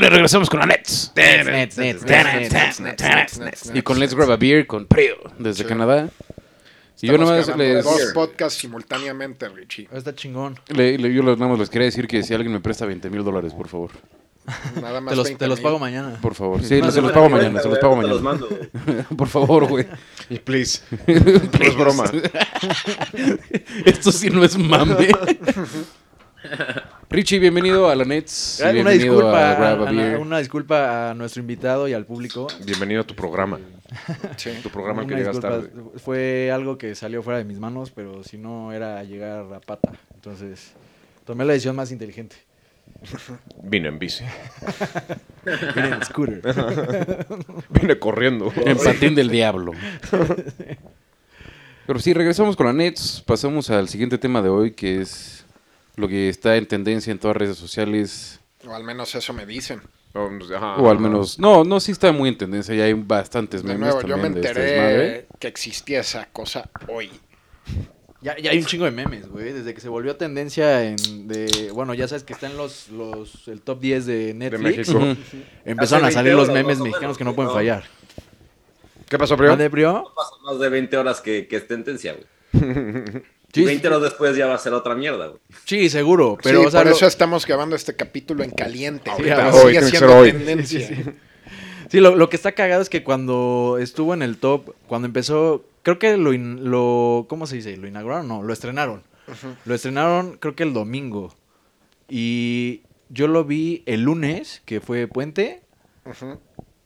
[0.00, 1.12] Bueno, regresamos con la Nets.
[3.74, 5.68] Y con Let's Grab a Beer con Prio desde Sí.
[5.68, 6.08] Canadá.
[7.02, 9.88] Y yo nomás les, dos podcasts simultáneamente, Richie.
[9.92, 10.56] Está chingón.
[10.68, 13.24] le- le- yo nada más les quería decir que si alguien me presta 20 mil
[13.24, 13.90] dólares, por favor.
[14.80, 16.16] Nada más Te los, 20 te los pago mañana.
[16.22, 16.60] Por favor.
[16.60, 18.14] Sí, se los pago mañana, se los pago mañana.
[18.14, 18.48] los mando.
[19.16, 19.84] Por favor, güey.
[20.30, 20.80] Y please.
[21.08, 22.04] No es broma.
[23.84, 25.08] Esto sí no es mame.
[27.10, 28.58] Richie, bienvenido a la Nets.
[28.62, 30.18] Una bienvenido disculpa, a Grab a a- a- Beer.
[30.18, 32.46] una disculpa a nuestro invitado y al público.
[32.64, 33.58] Bienvenido a tu programa.
[34.36, 34.50] Sí.
[34.62, 35.70] Tu programa al que llegas tarde.
[35.96, 39.92] Fue algo que salió fuera de mis manos, pero si no era llegar a pata.
[40.14, 40.72] Entonces,
[41.24, 42.36] tomé la decisión más inteligente.
[43.62, 44.24] Vine en bici.
[45.74, 46.42] Vine en scooter.
[47.70, 48.52] Vine corriendo.
[48.56, 49.72] En patín del diablo.
[51.86, 53.22] Pero sí, regresamos con la Nets.
[53.26, 55.37] Pasamos al siguiente tema de hoy, que es
[55.98, 58.40] lo que está en tendencia en todas las redes sociales.
[58.66, 59.80] O al menos eso me dicen.
[60.14, 61.38] O, pues, ajá, O al menos.
[61.38, 62.74] No, no, sí está muy en tendencia.
[62.74, 66.26] Ya hay bastantes De memes nuevo, yo me también de este enteré que existía esa
[66.32, 67.10] cosa hoy.
[68.20, 69.52] Ya, ya hay un chingo de memes, güey.
[69.52, 71.70] Desde que se volvió tendencia en de.
[71.72, 74.88] Bueno, ya sabes que está en los, los el top 10 de De Netflix.
[74.88, 74.98] México.
[74.98, 75.42] Ujú.
[75.64, 77.84] Empezaron a salir 20 los memes mexicanos que no pueden fallar.
[79.08, 79.56] ¿Qué pasó, Prio?
[79.56, 83.22] Pasa más de 20 horas que, que es tendencia, güey.
[83.52, 85.40] Sí, 20 horas después ya va a ser otra mierda, güey.
[85.64, 86.36] Sí, seguro.
[86.42, 89.10] Pero, sí, o sea, por lo- eso estamos grabando este capítulo en caliente.
[89.10, 90.32] Ahorita, Ahorita hoy, sigue siendo ser hoy.
[90.32, 91.14] tendencia.
[91.90, 95.64] Sí, lo, lo que está cagado es que cuando estuvo en el top, cuando empezó,
[95.82, 97.74] creo que lo, in- lo ¿cómo se dice?
[97.78, 98.28] ¿Lo inauguraron?
[98.28, 99.02] No, lo estrenaron.
[99.64, 101.34] Lo estrenaron creo que el domingo.
[102.10, 105.62] Y yo lo vi el lunes, que fue puente,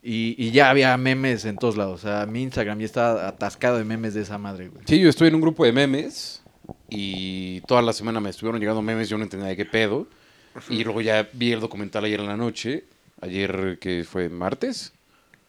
[0.01, 2.03] y ya había memes en todos lados.
[2.03, 4.83] O sea, mi Instagram ya está atascado de memes de esa madre, güey.
[4.87, 6.42] Sí, yo estoy en un grupo de memes
[6.89, 10.07] y toda la semana me estuvieron llegando memes, yo no entendía de qué pedo.
[10.69, 12.83] Y luego ya vi el documental ayer en la noche,
[13.21, 14.93] ayer que fue martes.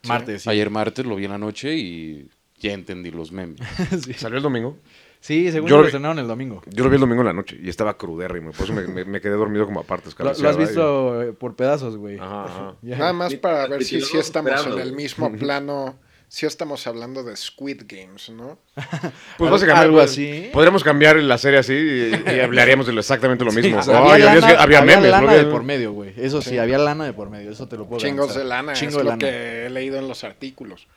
[0.06, 0.50] Martes, sí.
[0.50, 3.60] Ayer martes lo vi en la noche y ya entendí los memes.
[4.04, 4.14] sí.
[4.14, 4.78] ¿Salió el domingo?
[5.20, 6.62] Sí, según Yo lo lo vi- estrenaron el domingo.
[6.66, 8.50] Yo lo vi el domingo en la noche y estaba crudérrimo.
[8.52, 10.10] Por eso me, me- me quedé dormido como aparte.
[10.18, 12.18] Lo, lo has y- visto por pedazos, güey.
[12.18, 12.74] Ajá.
[12.82, 15.96] Nada más para ver si, estamos en el mismo plano.
[16.34, 18.58] Si estamos hablando de Squid Games, ¿no?
[19.38, 19.84] Pues básicamente.
[19.86, 20.50] algo así.
[20.52, 23.78] Podríamos cambiar la serie así y, y hablaríamos de lo- exactamente lo mismo.
[23.78, 25.10] O sea, Ay, había es lana, que había había memes.
[25.12, 25.36] lana ¿no?
[25.38, 26.12] de por medio, güey.
[26.16, 26.58] Eso sí, Sí.
[26.58, 27.52] había lana de por medio.
[27.52, 28.42] Eso te lo puedo Chingos garantizar.
[28.42, 29.18] de lana, Chingo es de lo lana.
[29.20, 30.88] que he leído en los artículos.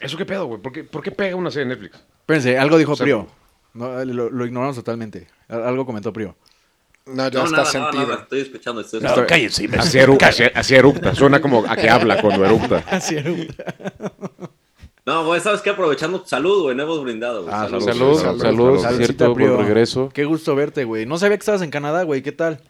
[0.00, 0.62] ¿Eso qué pedo, güey?
[0.62, 1.96] ¿Por qué, ¿Por qué pega una serie en Netflix?
[2.20, 3.28] Espérense, algo dijo O sea, Prio.
[3.74, 5.26] No, lo, lo ignoramos totalmente.
[5.48, 6.34] Al- Algo comentó Prio.
[7.04, 8.06] No, ya No, está nada, sentido.
[8.06, 8.80] nada, estoy escuchando.
[8.80, 9.68] Estoy No, cállense.
[9.78, 11.14] Así eructa, así, así eructa.
[11.14, 12.84] Suena como a que habla cuando eructa.
[12.90, 13.34] Así era.
[15.08, 15.70] No, güey, ¿sabes qué?
[15.70, 16.76] Aprovechando tu salud, güey.
[16.76, 17.54] No hemos brindado, güey.
[17.54, 18.96] Ah, Salud, Salud, salud, salud, salud, salud.
[18.98, 20.10] cierto, buen regreso.
[20.12, 21.06] Qué gusto verte, güey.
[21.06, 22.20] No sabía que estabas en Canadá, güey.
[22.22, 22.60] ¿Qué tal?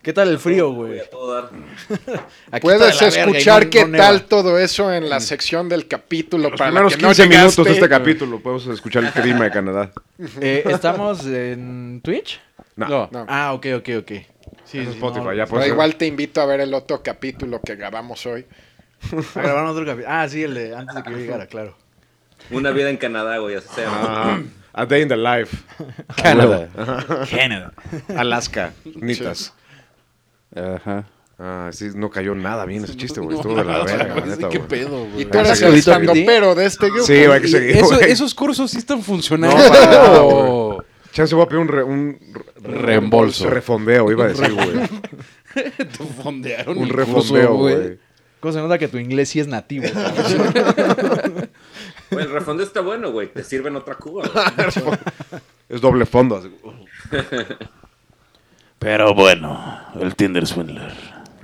[0.00, 1.00] ¿Qué tal el frío, güey?
[1.00, 1.50] a todo dar.
[2.52, 6.58] Aquí Puedes escuchar no- qué no tal todo eso en la sección del capítulo Los
[6.58, 9.90] para primeros que no 15 minutos de este capítulo podemos escuchar el clima de Canadá.
[10.40, 12.40] Eh, ¿Estamos en Twitch?
[12.76, 12.88] No.
[12.88, 13.08] No.
[13.12, 13.26] No.
[13.28, 14.12] Ah, ok, ok, ok.
[14.64, 15.66] Sí, Es Spotify, no, ya Pero pues.
[15.68, 18.46] igual te invito a ver el otro capítulo que grabamos hoy.
[19.34, 20.06] A grabar otro capítulo.
[20.08, 21.76] Ah, sí, el de antes de que yo llegara, claro.
[22.50, 23.56] Una vida en Canadá, güey.
[23.56, 24.00] Así se llama.
[24.02, 24.42] Ajá.
[24.72, 25.56] A Day in the Life.
[26.22, 26.68] Canadá.
[27.30, 27.72] Canadá.
[28.16, 28.72] Alaska.
[28.96, 29.52] Nitas.
[30.54, 31.04] Ajá.
[31.38, 33.36] Ah, sí, no cayó nada bien ese chiste, güey.
[33.36, 34.68] Estuvo de la verga, la neta, ¿Qué güey.
[34.68, 35.24] pedo, Y güey?
[35.24, 36.24] tú eres Ah, el solito, Piti?
[36.26, 37.04] pero de este grupo.
[37.04, 38.10] Sí, güey, hay que seguir, Eso- güey.
[38.10, 39.56] esos cursos sí están funcionando.
[39.56, 40.78] No, para nada, güey.
[41.12, 42.18] Chance voy a pedir un, re- un
[42.62, 43.48] re- Reembolso.
[43.48, 44.68] Refondeo, iba a decir, güey.
[45.76, 47.98] Te fondearon Un el refondeo, güey.
[48.40, 49.86] ¿Cómo se nota que tu inglés sí es nativo?
[52.10, 53.28] Güey, el refondeo está bueno, güey.
[53.32, 54.98] Te sirven otra cuba, güey.
[55.68, 56.36] Es doble fondo.
[56.38, 56.50] así.
[58.80, 60.92] Pero bueno, el Tinder Swindler.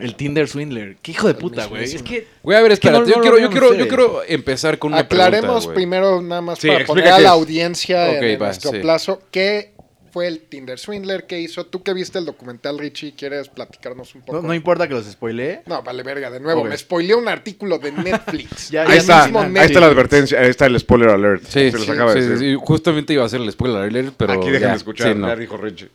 [0.00, 0.96] El Tinder Swindler.
[1.00, 1.84] Qué hijo de puta, güey.
[1.84, 2.26] Es que.
[2.42, 3.10] Güey, a ver, que no- espérate.
[3.10, 5.74] yo, no lo quiero, yo, quiero, yo quiero empezar con una Aclaremos pregunta, güey.
[5.76, 7.32] primero, nada más Sí, para poner a la es.
[7.34, 8.78] audiencia Ok, en va, nuestro sí.
[8.80, 9.74] plazo, ¿qué
[10.16, 11.26] fue el Tinder Swindler?
[11.26, 11.66] ¿Qué hizo?
[11.66, 14.40] Tú que viste el documental, Richie, ¿quieres platicarnos un poco?
[14.40, 15.60] No, no importa que los spoilee.
[15.66, 16.68] No, vale verga, de nuevo, Ok.
[16.70, 18.70] me spoileó un artículo de Netflix.
[18.70, 19.66] Ya- Ahí ya está, mismo ahí Netflix.
[19.66, 21.42] está la advertencia, ahí está el spoiler alert.
[21.42, 22.48] Sí, Se los sí, acaba de sí, decir.
[22.48, 24.32] sí, Justamente iba a hacer el spoiler alert, pero.
[24.32, 25.28] Aquí de escuchar, sí, no.
[25.28, 25.90] ya dijo Richie.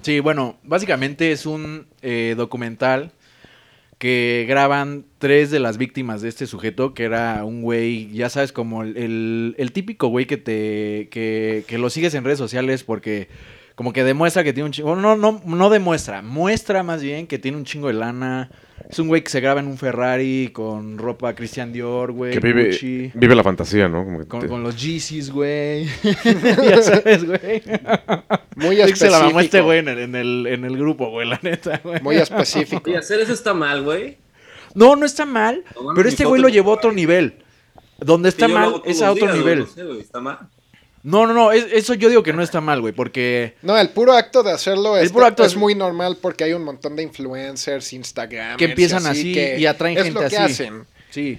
[0.00, 3.12] Sí, bueno, básicamente es un eh, documental
[4.02, 8.50] que graban tres de las víctimas de este sujeto, que era un güey, ya sabes,
[8.50, 12.82] como el, el- el típico güey que te que, que lo sigues en redes sociales
[12.82, 13.28] porque
[13.76, 17.38] como que demuestra que tiene un chingo, no, no, no demuestra, muestra más bien que
[17.38, 18.50] tiene un chingo de lana.
[18.88, 22.40] Es un güey que se graba en un Ferrari con ropa Christian Dior, güey, Que
[22.40, 23.10] vive, Gucci.
[23.14, 24.04] vive la fantasía, ¿no?
[24.04, 25.86] Como que Con, te- con los Yeezys, güey.
[26.62, 27.62] ya sabes, güey.
[28.56, 29.40] Muy Sí que se la mamó específico.
[29.40, 32.00] este güey en el, en, el, en el grupo, güey, la neta, güey.
[32.02, 32.90] Muy específico.
[32.90, 34.18] Y hacer eso está mal, güey.
[34.74, 37.34] No, no está mal, No pero este güey lo llevó a otro nivel.
[37.98, 39.58] Donde está mal es a otro días, nivel.
[39.60, 40.38] no sé, güey, está mal.
[41.04, 43.56] No, no, no, es- eso yo digo que no está mal, güey, porque...
[43.62, 46.44] No, el puro acto de hacerlo El es, puro acto es es- muy normal porque
[46.44, 48.56] hay un montón de influencers, Instagram.
[48.56, 50.52] Que empiezan así y atraen es gente lo que así.
[50.64, 50.86] hacen.
[51.12, 51.38] Sí.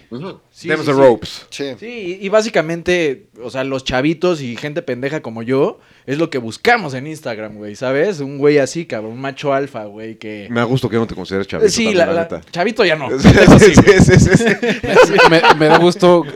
[0.52, 1.00] Sí, Them's sí, the sí.
[1.00, 1.48] ropes.
[1.50, 1.66] Sí.
[1.80, 6.30] Sí, y y básicamente, o sea, los chavitos y gente pendeja como yo, es lo
[6.30, 8.20] que buscamos en Instagram, güey, ¿sabes?
[8.20, 10.48] Un güey así, cabrón, un macho alfa, güey, que...
[10.52, 11.72] Me da gusto que no te consideres chavito.
[11.72, 12.42] sí, también, la, la neta.
[12.52, 13.10] chavito ya no.
[13.20, 15.14] Sí, sí, sí, sí, sí.
[15.32, 16.24] me, me da gusto.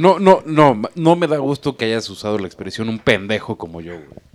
[0.00, 3.80] No, no, no, no me da gusto que hayas usado la expresión un pendejo como
[3.80, 4.33] yo, güey.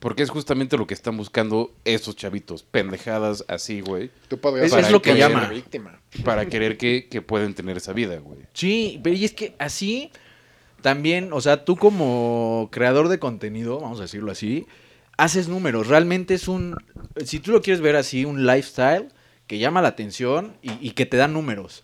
[0.00, 4.10] Porque es justamente lo que están buscando esos chavitos, pendejadas así, güey,
[4.66, 5.48] Es- es lo que la llama.
[5.48, 6.00] víctima.
[6.24, 8.38] para querer que, que pueden tener esa vida, güey.
[8.54, 10.10] Sí, pero y es que así
[10.80, 14.66] también, o sea, tú como creador de contenido, vamos a decirlo así,
[15.16, 15.88] haces números.
[15.88, 16.76] Realmente es un,
[17.24, 19.08] si tú lo quieres ver así, un lifestyle
[19.48, 21.82] que llama la atención y, y que te da números.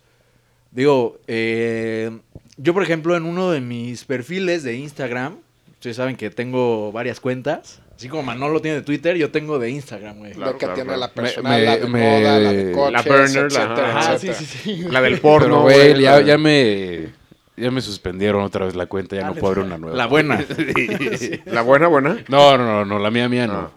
[0.70, 2.10] Digo, eh,
[2.56, 5.36] yo por ejemplo en uno de mis perfiles de Instagram,
[5.72, 9.70] ustedes saben que tengo varias cuentas, así como Manolo tiene de Twitter, yo tengo de
[9.70, 10.32] Instagram, güey.
[10.32, 11.00] Claro, lo que claro, tiene claro.
[11.00, 14.18] la personal, Me- la de me- moda, la de coches, la burner, la- etcétera, ajá,
[14.18, 14.34] sí, etcétera.
[14.62, 14.86] sí, sí.
[14.90, 17.08] La del porno, güey, ya, la- ya me.
[17.56, 19.96] Ya me suspendieron otra vez la cuenta, ya no puedo abrir una nueva.
[19.96, 20.44] La buena.
[21.44, 22.18] La buena, buena.
[22.28, 23.52] No, no, no, no, la mía, mía no.
[23.54, 23.70] Ah.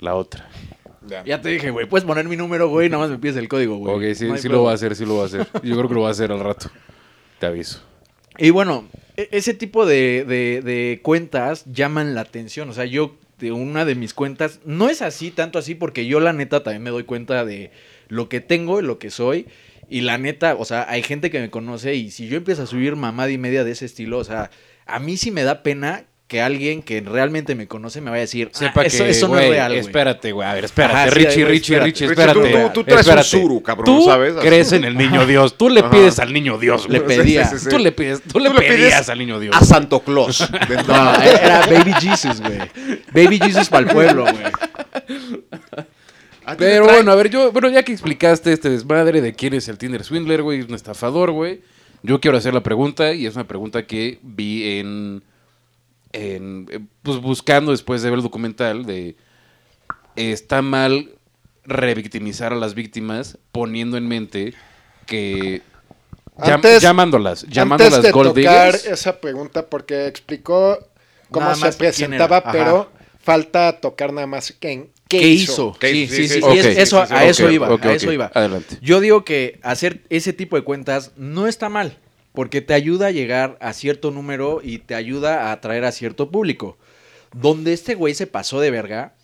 [0.00, 0.48] La otra.
[1.06, 1.22] Ya.
[1.24, 3.76] Ya te dije, güey, puedes poner mi número, güey, nada más me pides el código,
[3.76, 4.10] güey.
[4.10, 5.46] Ok, sí, No sí lo voy a hacer, sí lo voy a hacer.
[5.62, 6.70] Yo creo que lo voy a hacer al rato.
[7.38, 7.82] Te aviso.
[8.36, 12.68] Y bueno, e- ese tipo de, de- de cuentas llaman la atención.
[12.68, 16.20] O sea, yo de una de mis cuentas, no es así, tanto así, porque yo
[16.20, 17.70] la neta también me doy cuenta de
[18.08, 19.46] lo que tengo y lo que soy.
[19.88, 22.66] Y la neta, o sea, hay gente que me conoce y si yo empiezo a
[22.66, 24.50] subir mamada y media de ese estilo, o sea,
[24.86, 28.22] a mí sí me da pena que alguien que realmente me conoce me vaya a
[28.22, 29.80] decir, Sepa "Ah, eso, que, eso no es real, güey".
[29.80, 30.48] Espérate, güey.
[30.48, 30.94] A ver, espérate.
[30.96, 31.84] Ajá, sí, Richie, Richie, espérate.
[31.84, 32.40] Richie, Richie, espérate.
[32.40, 33.28] tú- tú- tú traes un espérate.
[33.28, 34.34] suru, cabrón, Tú ¿sabes?
[34.40, 35.56] crees en el niño Dios.
[35.58, 35.90] Tú le Ajá.
[35.90, 37.18] pides al niño Dios, Le güey.
[37.18, 37.44] pedía.
[37.44, 37.70] Sí, sí, sí.
[37.70, 39.54] Tú le pides, tú le Tú le pides pedías al niño Dios.
[39.54, 40.40] A Santo Claus.
[40.88, 42.58] No, era Baby Jesus, güey.
[43.12, 45.84] Baby Jesus para el pueblo, güey.
[46.58, 49.78] Pero bueno, a ver, yo, bueno, ya que explicaste este desmadre de quién es el
[49.78, 51.60] Tinder Swindler, güey, es un estafador, güey.
[52.02, 55.22] Yo quiero hacer la pregunta, y es una pregunta que vi en.
[56.14, 59.16] En eh, pues buscando después de ver el documental de.
[60.16, 61.10] Está mal
[61.64, 64.54] revictimizar a las víctimas poniendo en mente
[65.06, 65.62] que.
[66.38, 68.86] llam- Antes- llamándolas, Antes llamándolas de gold tocar diggers.
[68.86, 70.78] esa pregunta, porque explicó
[71.30, 72.90] cómo se presentaba, pero
[73.20, 75.76] falta tocar nada más quién, qué, ¿Qué hizo.
[75.80, 76.28] Sí, sí, Sí, sí.
[76.28, 78.30] sí, sí, sí, es- sí, eso, a eso iba, a eso iba.
[78.34, 78.76] Adelante.
[78.82, 81.98] Yo digo que hacer ese tipo de cuentas no está mal,
[82.34, 86.30] porque te ayuda a llegar a cierto número y te ayuda a atraer a cierto
[86.30, 86.76] público.
[87.32, 89.14] Donde este güey se pasó de verga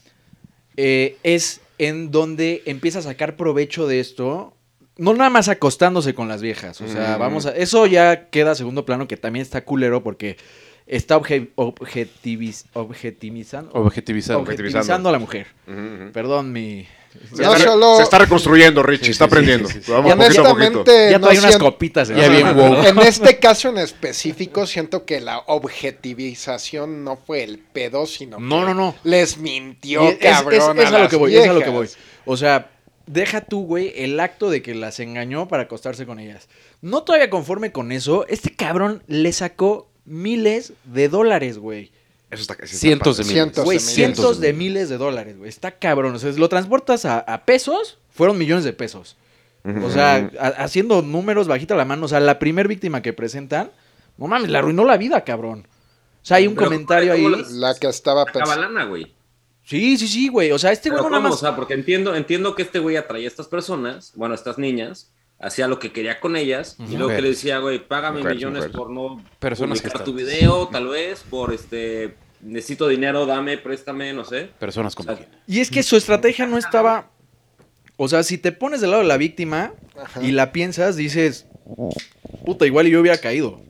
[0.77, 4.55] eh, es en donde empieza a sacar provecho de esto.
[4.97, 6.81] No nada más acostándose con las viejas.
[6.81, 7.21] O sea, Mm.
[7.21, 7.57] vamos a.
[7.57, 10.37] Eso ya queda a segundo plano, que también está culero porque
[10.87, 14.41] está obje- objetiviz- objetivizando, Objetivizando.
[14.41, 15.47] objetivizando a la mujer.
[16.13, 16.87] Perdón, mi.
[17.35, 19.07] Se No está re- solo- Se está reconstruyendo, Richie.
[19.07, 19.69] Sí, está aprendiendo.
[19.69, 19.91] sí, sí, sí.
[19.93, 20.53] Vamos Y poquito a poquito.
[20.81, 22.11] honestamente, Ya no trae unas siento- copitas.
[22.11, 28.07] en Ya bien este caso en específico, siento que la objetivización no fue el pedo,
[28.07, 28.95] sino No, que no, no.
[29.05, 30.79] les mintió, es- cabrón.
[30.79, 31.73] es, es a lo que voy, es a lo que viejas.
[31.75, 31.89] voy.
[32.27, 32.71] O sea,
[33.07, 36.49] deja tú, güey, el acto de que las engañó para acostarse con ellas.
[36.81, 41.93] No todavía conforme con eso, este cabrón le sacó miles de dólares, güey.
[42.31, 43.35] Eso está, eso está Cientos de miles.
[43.35, 43.95] Cientos Güey, de miles.
[43.95, 45.49] cientos de miles de dólares, güey.
[45.49, 46.15] Está cabrón.
[46.15, 49.17] O sea, lo transportas a, a pesos, fueron millones de pesos.
[49.85, 52.07] O sea, a- haciendo números bajita la mano.
[52.07, 53.71] O sea, la primer víctima que presentan,
[54.17, 55.67] no mames, le arruinó la vida, cabrón.
[56.23, 57.23] O sea, hay un Pero, comentario ahí.
[57.25, 58.63] ¿cómo las- La que estaba pensando.
[58.63, 59.13] lana, güey.
[59.65, 60.51] Sí, sí, sí, güey.
[60.53, 61.35] O sea, este güey no nada más.
[61.35, 64.57] O sea, porque entiendo, entiendo que este güey atraía a estas personas, bueno, a estas
[64.59, 65.11] niñas,
[65.41, 68.59] hacía lo que quería con ellas, y luego que le decía, güey, págame Mujeres, millones
[68.59, 68.77] mujeres.
[68.77, 74.25] por no Personas publicar tu video, tal vez, por este, necesito dinero, dame, préstame, no
[74.25, 74.51] sé.
[74.59, 75.41] Personas como O sea, quién.
[75.47, 77.11] Y es que su estrategia no estaba.
[77.97, 80.23] O sea, si te pones del lado de la víctima Ajá.
[80.23, 81.47] y la piensas, dices,
[82.45, 83.61] puta, igual y yo hubiera caído.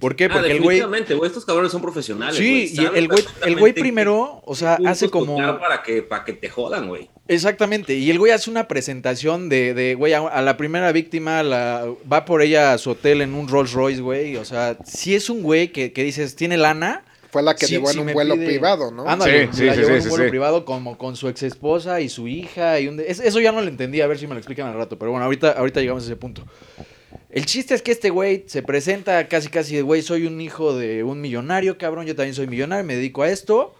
[0.00, 0.24] ¿Por qué?
[0.24, 0.82] Ah, Porque el güey.
[1.26, 2.36] estos cabrones son profesionales.
[2.36, 5.36] Sí, y el güey, el güey primero, o sea, hace como.
[5.60, 7.10] Para que, para que te jodan, güey.
[7.28, 7.94] Exactamente.
[7.94, 11.86] Y el güey hace una presentación de, de güey, a, a la primera víctima la,
[12.10, 14.36] va por ella a su hotel en un Rolls Royce, güey.
[14.36, 17.04] O sea, si es un güey que, que dices, tiene lana.
[17.30, 19.06] Fue la que sí- llevó sí en un vuelo pide- privado, ¿no?
[19.08, 20.30] Ándale, Sí, sí, la sí, llevó sí, en un sí, vuelo sí.
[20.30, 22.80] privado como con su ex esposa y su hija.
[22.80, 24.66] Y un de- es- eso ya no lo entendí, a ver si me lo explican
[24.66, 24.98] al rato.
[24.98, 26.44] Pero bueno, ahorita, ahorita llegamos a ese punto.
[27.30, 30.76] El chiste es que este güey se presenta casi casi de, güey, soy un hijo
[30.76, 33.74] de un millonario, cabrón, yo también soy millonario, me dedico a esto.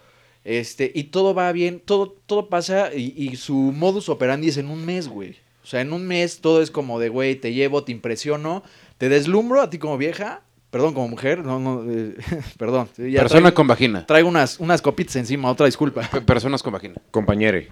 [0.44, 4.68] Este, y todo va bien, todo, todo pasa y, y su modus operandi es en
[4.70, 5.36] un mes, güey.
[5.62, 8.62] O sea, en un mes todo es como de, güey, te llevo, te impresiono,
[8.96, 10.40] te deslumbro a ti como vieja,
[10.70, 12.14] perdón, como mujer, no, no, eh,
[12.58, 12.88] perdón.
[12.96, 14.06] ya Persona traigo, con vagina.
[14.06, 16.08] traigo unas, unas copitas encima, otra disculpa.
[16.10, 16.94] Pe- Personas con vagina.
[17.10, 17.68] Compañere.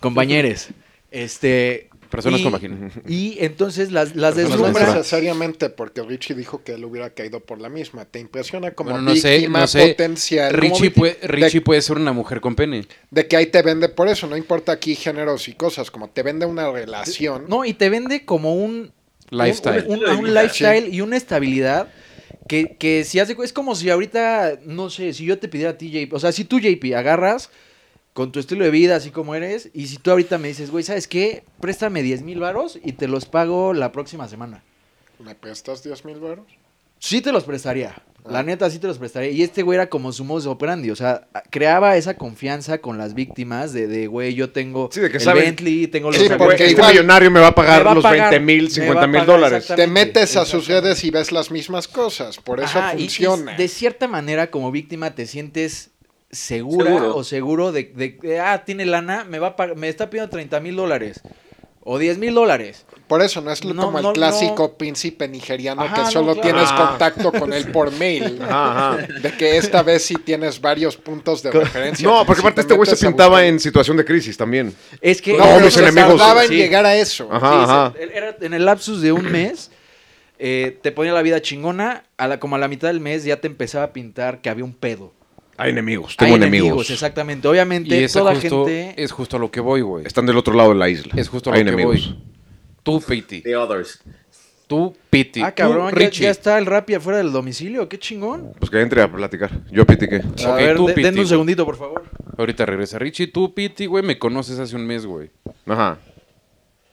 [0.00, 0.68] Compañeros.
[1.10, 1.89] Este.
[2.10, 2.90] Personas y- con vagina.
[3.06, 4.86] Y entonces las, las No deslumbra.
[4.94, 8.04] necesariamente porque Richie dijo que él hubiera caído por la misma.
[8.04, 9.88] Te impresiona como Bueno, no sé, víctima no sé.
[9.88, 10.52] potencial.
[10.52, 12.86] Richie, puede, Richie de, puede ser una mujer con pene.
[13.10, 14.26] de que ahí te vende por eso.
[14.26, 15.90] No importa aquí géneros y cosas.
[15.90, 17.44] Como te vende una relación.
[17.48, 18.92] No, y te vende como un.
[19.30, 19.86] Lifestyle.
[19.86, 21.88] Un, lifestyle y una estabilidad.
[22.48, 23.36] Que, que si hace.
[23.44, 24.58] Es como si ahorita.
[24.66, 26.12] No sé, si yo te pidiera a ti, JP.
[26.14, 27.50] O sea, si tú, JP, agarras
[28.12, 29.70] con tu estilo de vida, así como eres.
[29.72, 31.44] Y si tú ahorita me dices, güey, ¿sabes qué?
[31.60, 34.62] Préstame 10 mil varos y te los pago la próxima semana.
[35.18, 36.46] ¿Me prestas 10 mil baros?
[36.98, 37.94] Sí te los prestaría.
[38.24, 38.28] Ah.
[38.32, 39.30] La neta, sí te los prestaría.
[39.30, 40.90] Y este güey era como su modus operandi.
[40.90, 45.10] O sea, creaba esa confianza con las víctimas de, de güey, yo tengo Sí, de
[45.10, 46.20] que el saben- Bentley, tengo los...
[46.20, 48.94] Sí, porque este millonario me va a pagar a los pagar, 20 mil, me 50
[49.00, 49.66] va a mil dólares.
[49.74, 52.36] Te metes a sus redes y ves las mismas cosas.
[52.36, 53.56] Por eso Ajá, y- y funciona.
[53.56, 55.90] de cierta manera, como víctima, te sientes
[56.30, 57.16] segura Seguro.
[57.16, 60.30] o seguro de, de que, ah, tiene lana, me, va a pag- me está pidiendo
[60.30, 61.20] 30 mil dólares
[61.82, 62.84] o 10 mil dólares.
[63.08, 66.34] Por eso no es No, como no, el clásico príncipe nigeriano Ajá, que no, solo
[66.34, 66.40] claro.
[66.42, 66.88] tienes Ah.
[66.90, 68.38] contacto con él por mail.
[68.42, 69.06] Ajá, ajá.
[69.20, 72.06] De que esta vez sí tienes varios puntos de referencia.
[72.06, 74.72] No, que porque aparte te este güey se pintaba en situación de crisis también.
[75.00, 75.36] Es que...
[75.36, 76.18] No, mis se enemigos.
[76.18, 76.56] tardaba en Sí.
[76.56, 77.28] llegar a eso.
[77.32, 77.92] Ajá, Sí, ajá.
[77.96, 79.72] se- era- en el lapsus de un mes,
[80.38, 83.40] eh, te ponía la vida chingona, a la, como a la mitad del mes ya
[83.40, 85.12] te empezaba a pintar que había un pedo.
[85.62, 86.90] Hay enemigos, Hay tengo enemigos.
[86.90, 87.46] exactamente.
[87.46, 89.02] Obviamente, Y toda justo, gente...
[89.02, 90.06] es justo a lo que voy, güey.
[90.06, 91.12] Están del otro lado de la isla.
[91.16, 92.08] Es justo a Hay lo que enemigos.
[92.14, 92.22] voy.
[92.82, 93.42] Tú, Piti.
[93.42, 94.02] The Others.
[94.66, 95.42] Tú, Piti.
[95.42, 96.22] Ah, Tú, cabrón, ya, Richie.
[96.24, 98.52] ya está el Rappi afuera del domicilio, qué chingón.
[98.58, 99.50] Pues que entre a platicar.
[99.70, 100.22] Yo pitiqué.
[100.44, 101.28] A Ok, ver, tú, de- Piti, denme un güey.
[101.28, 102.04] segundito, por favor.
[102.38, 103.26] Ahorita regresa Richie.
[103.26, 105.30] Tú, Piti, güey, me conoces hace un mes, güey.
[105.66, 105.98] Ajá.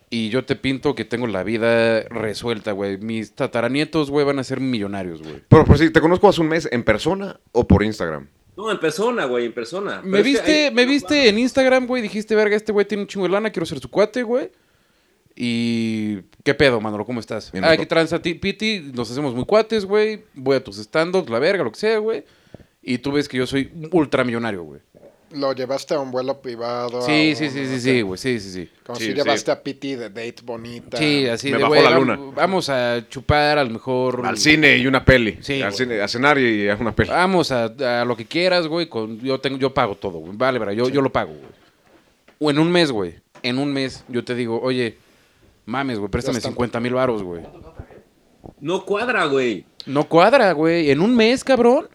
[0.10, 2.98] Y yo te pinto que tengo la vida resuelta, güey.
[2.98, 5.44] Mis tataranietos, güey, van a ser millonarios, güey.
[5.48, 8.28] Pero pues sí, ¿te conozco hace un mes en persona o por Instagram?
[8.58, 10.02] No, en persona, güey, en persona.
[10.04, 12.02] Me Pero es que viste, me viste en Instagram, güey.
[12.02, 14.50] Dijiste, verga, este güey tiene un chingo de lana, quiero ser su cuate, güey.
[15.36, 16.22] Y.
[16.44, 17.06] ¿Qué pedo, Manolo?
[17.06, 17.52] ¿Cómo estás?
[17.52, 18.92] Bien, ah, que tranza, ti- Piti.
[18.94, 20.24] Nos hacemos muy cuates, güey.
[20.34, 22.24] Voy a tus stand-ups, la verga, lo que sea, güey.
[22.82, 24.82] Y tú ves que yo soy ultramillonario, güey.
[25.32, 27.02] Lo llevaste a un vuelo privado.
[27.02, 28.18] Sí, sí, un sí, sí, sí, güey.
[28.18, 28.70] Sí, sí, sí.
[28.86, 29.16] Como Sí, si sí.
[29.18, 30.98] llevaste a Piti de date bonita.
[30.98, 32.20] Sí, así Me de, bajó güey, la luna.
[32.34, 34.22] Vamos a chupar, a lo mejor.
[34.26, 35.38] Al cine y una peli.
[35.42, 37.10] Sí, Al cine, a cenar y a una peli.
[37.10, 38.88] Vamos a, a lo que quieras, güey.
[38.88, 40.32] Con, yo, tengo, yo pago todo, güey.
[40.36, 41.52] Vale, verdad, yo, yo lo pago, güey.
[42.40, 43.16] O en un mes, güey.
[43.44, 44.98] En un mes yo te digo, oye,
[45.66, 46.50] mames, güey, préstame Ya está.
[46.50, 47.44] 50 mil varos, güey.
[48.62, 49.66] No cuadra, güey.
[49.86, 50.90] No cuadra, güey.
[50.92, 51.90] En un mes, cabrón.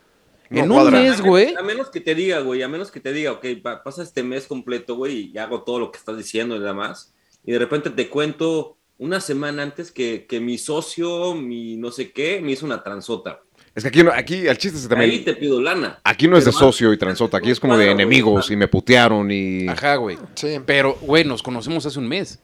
[0.59, 0.99] No en cuadra.
[1.00, 1.54] un mes, güey.
[1.54, 4.23] A menos que te diga, güey, a menos que te diga, ok, pa- pasa este
[4.23, 7.14] mes completo, güey, y hago todo lo que estás diciendo y demás.
[7.44, 12.12] Y de repente te cuento una semana antes que, que mi socio, mi no sé
[12.12, 13.40] qué, me hizo una transota.
[13.75, 15.25] Es que aquí, no- aquí el chiste es Ahí también.
[15.25, 15.99] te pido lana.
[16.04, 17.38] Aquí no es de socio y transota.
[17.38, 17.94] Aquí es como de güey.
[17.94, 19.66] enemigos y me putearon y.
[19.66, 20.18] Ajá, güey.
[20.35, 20.59] Sí.
[20.66, 22.38] Pero, güey, nos conocemos hace un mes.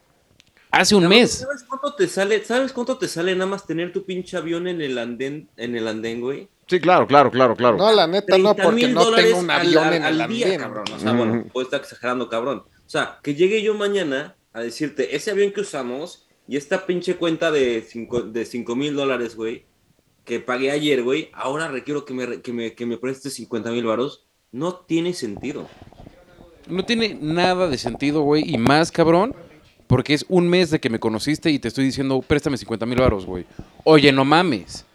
[0.71, 1.31] Hace un Nada más, mes.
[1.39, 2.43] ¿Sabes cuánto te sale?
[2.43, 5.87] ¿Sabes cuánto te sale nada más tener tu pinche avión en el andén, en el
[5.87, 6.47] andén, güey?
[6.69, 7.77] Sí, claro, claro, claro, claro.
[7.77, 10.85] No, la neta no, 30 porque no tengo un avión al- en el día, cabrón.
[10.95, 12.59] O sea, bueno, puedo estar exagerando, cabrón.
[12.59, 17.15] O sea, que llegue yo mañana a decirte, ese avión que usamos y esta pinche
[17.15, 19.65] cuenta de 5 de cinco mil dólares, güey,
[20.25, 23.71] que pagué ayer, güey, ahora requiero que me, re- que me, que me prestes 50
[23.71, 24.25] mil varos.
[24.51, 25.67] No tiene sentido.
[26.67, 28.43] No tiene nada de sentido, güey.
[28.47, 29.35] Y más, cabrón,
[29.87, 32.99] porque es un mes de que me conociste y te estoy diciendo, préstame 50 mil
[32.99, 33.45] varos, güey.
[33.85, 34.85] Oye, no mames.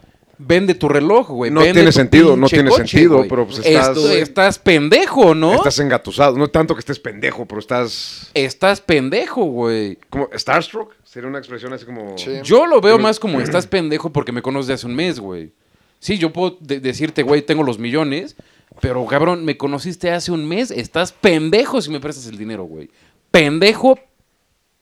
[0.47, 1.51] Vende tu reloj, güey.
[1.51, 5.35] No Vende tiene tu sentido, no tiene coche, sentido, pero pues estás- Esto- estás pendejo,
[5.35, 5.55] ¿no?
[5.55, 6.37] Estás engatusado.
[6.37, 8.31] No tanto que estés pendejo, pero estás.
[8.35, 9.99] Estás pendejo, güey.
[10.11, 10.93] como ¿Starstruck?
[11.05, 12.19] Sería una expresión así como.
[12.19, 12.31] Sí.
[12.43, 15.53] Yo lo veo más como estás pendejo porque me conoces de hace un mes, güey.
[16.01, 18.37] Sí, yo puedo de- decirte, güey, tengo los millones,
[18.81, 22.91] pero cabrón, me conociste hace un mes, estás pendejo si me prestas el dinero, güey.
[23.31, 23.99] Pendejo,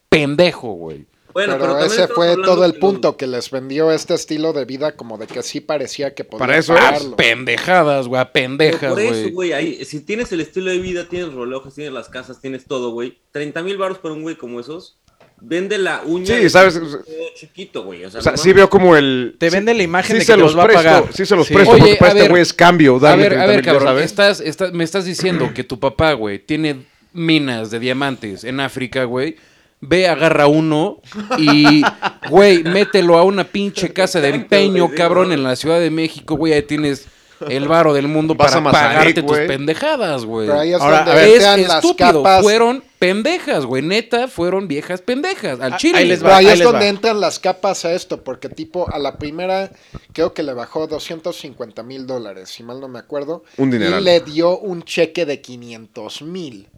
[0.09, 1.05] pendejo, güey.
[1.33, 5.17] Bueno, pero, ese fue todo el punto, que les vendió este estilo de vida como
[5.17, 6.79] de que sí parecía que podía Para eso es.
[6.79, 7.15] pagarlo.
[7.15, 9.31] Pendejadas, güey, a pendejas, por eso, güey.
[9.31, 12.91] güey, ahí, si tienes el estilo de vida, tienes relojes, tienes las casas, tienes todo,
[12.91, 13.17] güey.
[13.31, 14.97] 30 mil baros para un güey como esos.
[15.45, 16.25] Vende la uña.
[16.39, 16.79] Sí, ¿sabes?
[17.35, 18.05] chiquito, güey.
[18.05, 19.35] O sea, O sea, sí veo como el.
[19.39, 21.13] Te sí- vende la imagen sí de que los los va a presto, pagar.
[21.13, 21.53] Sí, se los Sí.
[21.53, 22.95] presto, Oye, porque para a este ver, güey es cambio.
[22.95, 24.05] A Darle ver, a 30 ver, cabrón, ¿sabes?
[24.05, 29.03] estás, estás- me estás diciendo que tu papá, güey, tiene minas de diamantes en África,
[29.03, 29.35] güey.
[29.85, 30.99] Ve, agarra uno
[31.37, 31.81] y,
[32.29, 36.53] güey, mételo a una pinche casa de empeño, cabrón, en la Ciudad de México, güey.
[36.53, 37.05] Ahí tienes
[37.49, 40.47] el varo del mundo Vas para Mazarik, pagarte tus pendejadas, güey.
[40.47, 42.41] Pero ahí es Ahora, donde a ver, Es las estúpido, capas.
[42.43, 43.81] fueron pendejas, güey.
[43.81, 45.59] Neta, fueron viejas pendejas.
[45.59, 45.97] Al Ah, chile.
[45.97, 46.89] ahí les Pero va, ahí ahí es les donde va.
[46.89, 49.71] entran las capas a esto, porque tipo, a la primera
[50.13, 53.43] creo que le bajó 250 mil dólares, si mal no me acuerdo.
[53.57, 53.99] Un dineral.
[54.01, 56.69] Y le dio un cheque de 500 mil.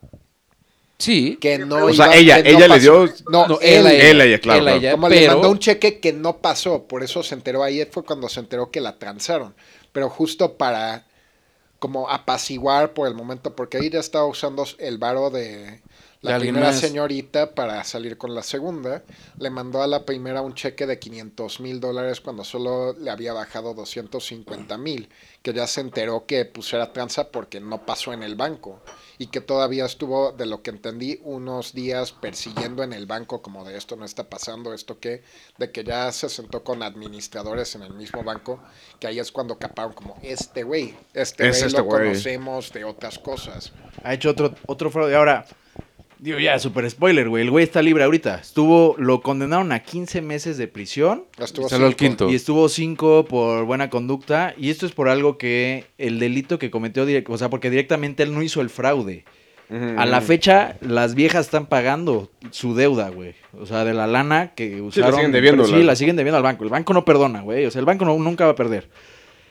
[0.98, 1.38] Sí.
[1.42, 3.80] Que no O sea, iba- ella- que no ella le dio- No, No, él.
[3.80, 4.10] él a ella.
[4.12, 4.80] Él a ella, claro, Él a claro.
[4.80, 8.04] ella, Como le mandó un cheque que no pasó, por eso se enteró ahí fue
[8.04, 9.54] cuando se enteró que la transaron.
[9.92, 11.06] Pero justo para
[11.80, 15.82] como apaciguar por el momento, porque ella estaba usando el varo de
[16.22, 19.04] la primera señorita para salir con la segunda.
[19.38, 23.34] Le mandó a la primera un cheque de 500 mil dólares cuando solo le había
[23.34, 25.10] bajado 250 mil,
[25.44, 28.82] que ya se enteró que pusiera tranza porque no pasó en el banco
[29.18, 33.64] y que todavía estuvo, de lo que entendí, unos días persiguiendo en el banco como
[33.66, 35.24] de esto no está pasando, esto que,
[35.58, 38.60] de que ya se sentó con administradores en el mismo banco,
[39.00, 42.04] que ahí es cuando caparon como, este güey, este Es güey este lo güey".
[42.04, 43.72] conocemos de otras cosas.
[44.04, 45.16] Ha hecho otro, otro fraude.
[45.16, 45.46] Ahora,
[46.20, 47.44] digo ya, super spoiler, güey.
[47.44, 48.36] El güey está libre ahorita.
[48.36, 51.26] Estuvo, lo condenaron a 15 meses de prisión.
[51.38, 52.30] Estuvo Salió al quinto.
[52.30, 54.54] Y estuvo 5 por buena conducta.
[54.58, 58.34] Y esto es por algo que el delito que cometió, o sea, porque directamente él
[58.34, 59.26] no hizo el fraude.
[59.98, 63.34] A la fecha, las viejas están pagando su deuda, güey.
[63.60, 65.16] O sea, de la lana que usaron.
[65.16, 66.64] siguen debiendo, Sí, la- la siguen debiendo al banco.
[66.64, 67.66] El banco no perdona, güey.
[67.66, 68.88] O sea, el banco no- nunca va a perder.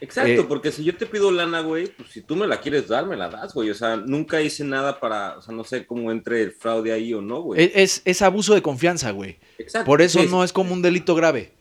[0.05, 2.89] Exacto, Eh, porque si yo te pido lana, güey, pues si tú me la quieres
[2.89, 3.71] dar, me la das, güey.
[3.71, 7.13] O sea, nunca hice nada para, o sea, no sé cómo entre el fraude ahí
[7.15, 7.71] o no, güey.
[7.75, 9.39] Es, es- abuso de confianza, güey.
[9.59, 9.87] Exacto.
[9.87, 11.53] Por eso sí, no es como un delito grave.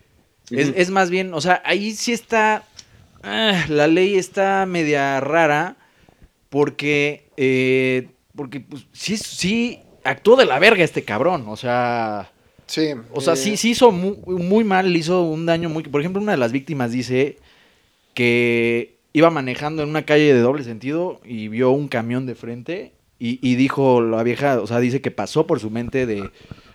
[0.52, 2.64] es, más bien, o sea, ahí sí está.
[3.24, 5.78] ah, la ley está media rara.
[6.50, 7.30] Porque.
[7.38, 11.46] eh, porque pues, sí, sí actuó de la verga este cabrón.
[11.48, 12.32] O sea.
[12.66, 12.90] Sí.
[13.12, 15.84] O sea, eh, sí, sí hizo muy, muy mal, le hizo un daño muy...
[15.84, 17.38] Por ejemplo, una de las víctimas dice
[18.14, 22.94] que iba manejando en una calle de doble sentido y vio un camión de frente
[23.20, 26.30] y, y dijo la vieja, o sea, dice que pasó por su mente de,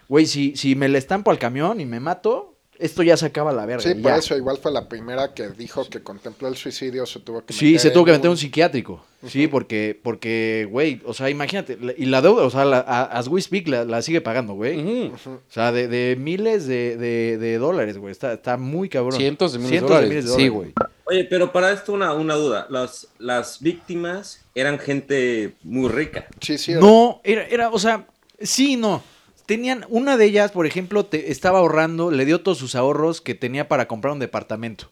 [0.08, 3.52] güey, si, si me le estampo al camión y me mato, esto ya se acaba
[3.52, 3.82] la verga.
[3.82, 4.16] Sí, por ya".
[4.18, 7.76] eso igual fue la primera que dijo que contempló el suicidio, se tuvo que Sí,
[7.78, 9.04] se tuvo que meter un un psiquiátrico.
[9.26, 13.02] Sí, porque, porque, güey, o sea, imagínate, la- y la deuda, o sea, la, a-
[13.18, 15.08] as we speak, la, la sigue pagando, güey.
[15.08, 18.12] O sea, de, de miles de, de- de dólares, güey.
[18.12, 19.18] Está, está muy cabrón.
[19.18, 20.10] Cientos de miles Cientos de dólares.
[20.10, 20.72] miles de Sí, dólares.
[20.76, 20.88] güey.
[21.10, 22.66] Oye, pero para esto una, una duda.
[22.68, 26.26] Las, las víctimas eran gente muy rica.
[26.40, 26.74] Sí, sí.
[26.74, 28.06] No, era, era, o sea,
[28.40, 29.02] sí y no.
[29.46, 33.34] Tenían, una de ellas, por ejemplo, te, estaba ahorrando, le dio todos sus ahorros que
[33.34, 34.90] tenía para comprar un departamento.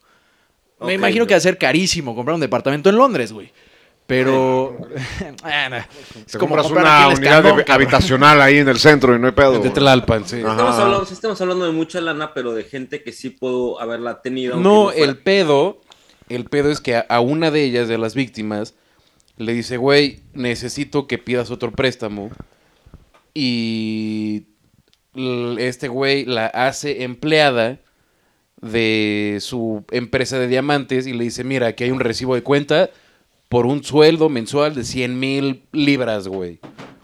[0.81, 3.53] Me imagino que va a ser carísimo comprar un departamento en Londres, güey.
[4.07, 4.77] Pero.
[5.43, 5.77] Ah, no.
[5.77, 5.87] es
[6.33, 9.59] Te como compras una unidad Escandón, habitacional ahí en el centro y no hay pedo.
[9.59, 9.71] De.
[9.71, 10.39] Tlalpan, sí.
[10.39, 14.57] Estamos hablando, estamos hablando de mucha lana, pero de gente que sí puedo haberla tenido.
[14.57, 15.81] No, el pedo,
[16.29, 18.75] el pedo es que a, a una de ellas, de las víctimas,
[19.37, 22.31] le dice, güey, necesito que pidas otro préstamo.
[23.35, 24.47] Y
[25.59, 27.79] este güey la hace empleada
[28.61, 32.91] de su empresa de diamantes y le dice, mira, aquí hay un recibo de cuenta
[33.49, 36.61] por un sueldo mensual de 100 mil libras, güey.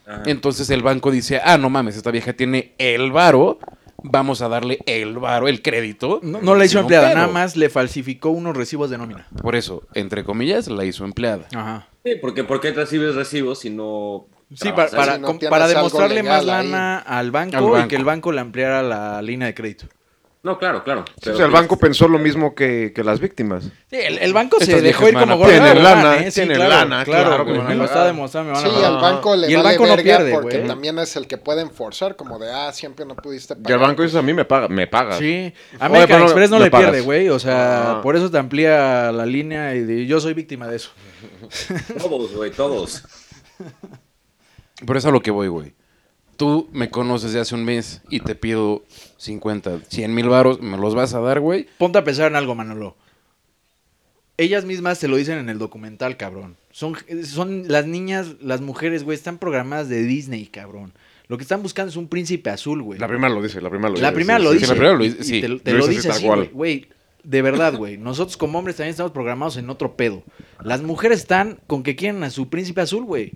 [0.07, 0.23] Ajá.
[0.27, 3.59] Entonces el banco dice, ah, no mames, esta vieja tiene el varo,
[4.03, 6.21] vamos a darle el varo, el crédito.
[6.23, 9.27] No, no la hizo empleada, nada más le falsificó unos recibos de nómina.
[9.41, 11.47] Por eso, entre comillas, la hizo empleada.
[11.55, 11.89] Ajá.
[12.05, 14.27] Sí, porque ¿por qué recibes recibos si no.
[14.55, 15.33] Sí, para, para, si no
[15.69, 19.55] demostrarle más lana al banco, Al y que el banco le ampliara la línea de
[19.55, 19.87] crédito.
[20.45, 21.05] No, claro, claro.
[21.07, 23.63] Sí, pero o sea, el banco pensó lo mismo que, que las víctimas.
[23.89, 25.53] Sí, el, el banco se Estas dejó ir como a- gordo.
[25.53, 26.33] Tienen lana, ¿eh?
[26.33, 29.01] Sí, tienen claro, lana, Claro, claro, me lo está demostrando, me van Sí, a al
[29.01, 30.67] banco le Y el vale banco no pierde, porque güey.
[30.69, 33.79] también es el que pueden forzar, como de, ah, siempre no pudiste Y pagar.
[33.81, 35.17] el banco dice, a mí me paga, me paga.
[35.17, 36.91] Sí, Oye, American pero no- Express no le pagas.
[36.91, 37.29] pierde, güey.
[37.29, 38.03] O sea, Ah.
[38.03, 40.91] por eso te amplía la línea y de- yo soy víctima de eso.
[41.99, 43.05] Todos, güey, todos.
[44.85, 45.73] Por eso a lo que voy, güey.
[46.37, 48.85] Tú me conoces de hace un mes y te pido
[49.19, 51.67] 50, 100 mil varos, ¿me los vas a dar, güey?
[51.79, 52.97] Ponte a pensar en algo, Manolo.
[54.39, 56.57] Ellas mismas te lo dicen en el documental, cabrón.
[56.71, 60.95] Son, son las niñas, las mujeres, güey, están programadas de Disney, cabrón.
[61.29, 62.99] Lo que están buscando es un príncipe azul, güey.
[62.99, 64.03] La primera lo dice, la primera lo dice.
[64.03, 64.67] La primera sí, lo sí, dice.
[64.69, 65.41] la primera lo dice, y sí.
[65.41, 66.39] Te, te Lo lo dice así, cual.
[66.53, 66.81] güey.
[66.81, 66.89] Güey,
[67.23, 67.99] de verdad, güey.
[67.99, 70.25] Nosotros como hombres también estamos programados en otro pedo.
[70.65, 73.33] Las mujeres están con que quieren a su príncipe azul, güey.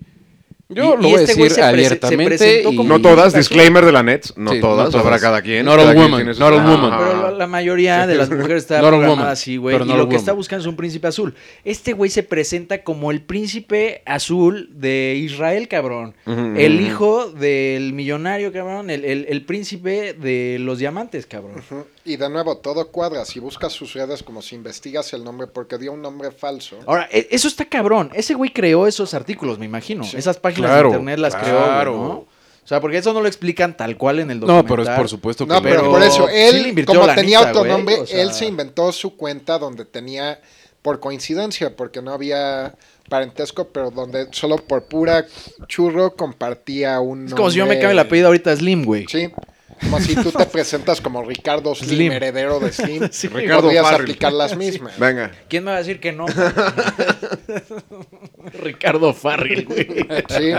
[0.69, 2.25] Yo Y- lo y voy a este güey decir se se abiertamente.
[2.25, 5.05] presentó y- como- No todas, disclaimer de la net, no Sí, todas, no todas.
[5.05, 5.65] habrá cada quien.
[5.65, 6.37] Not quien woman, not.
[6.37, 9.77] Pero la, la mayoría de las mujeres está programada así, güey.
[9.81, 11.33] Y lo que está buscando es un príncipe azul.
[11.63, 16.15] Este güey se presenta como el príncipe azul de Israel, cabrón.
[16.25, 18.89] El hijo del millonario, cabrón.
[18.89, 21.63] El, el- el príncipe de los diamantes, cabrón.
[21.71, 21.85] Ujú.
[22.07, 23.25] Y de nuevo, todo cuadra.
[23.25, 26.77] Si buscas sus redes, como si investigas el nombre, porque dio un nombre falso.
[26.85, 28.11] Ahora, e- eso está cabrón.
[28.13, 30.03] Ese güey creó esos artículos, me imagino.
[30.05, 30.15] Sí.
[30.15, 31.91] Esas páginas Claro, de internet las creó, claro.
[31.97, 32.09] ¿no?
[32.09, 34.69] O sea, porque eso no lo explican tal cual en el No, documental.
[34.77, 37.41] pero es por supuesto que No, pero, Pero por eso, sí él, invirtió como tenía
[37.41, 40.39] otro nombre, o sea- él se inventó su cuenta donde tenía,
[40.81, 42.73] por coincidencia, porque no había
[43.09, 45.25] parentesco, pero donde solo por pura
[45.67, 49.05] churro compartía un Es como si yo me cambie el apellido ahorita Slim, güey.
[49.09, 49.29] Sí,
[49.81, 52.11] como si tú te presentas como Ricardo Slim, Slim.
[52.11, 53.07] heredero de Slim.
[53.11, 53.27] Sí.
[53.27, 54.01] Ricardo podrías Farrell.
[54.01, 54.97] aplicar las mismas.
[54.99, 55.31] Venga.
[55.49, 56.25] ¿Quién me va a decir que no?
[58.63, 59.87] Ricardo Farrell, güey.
[60.29, 60.51] Sí,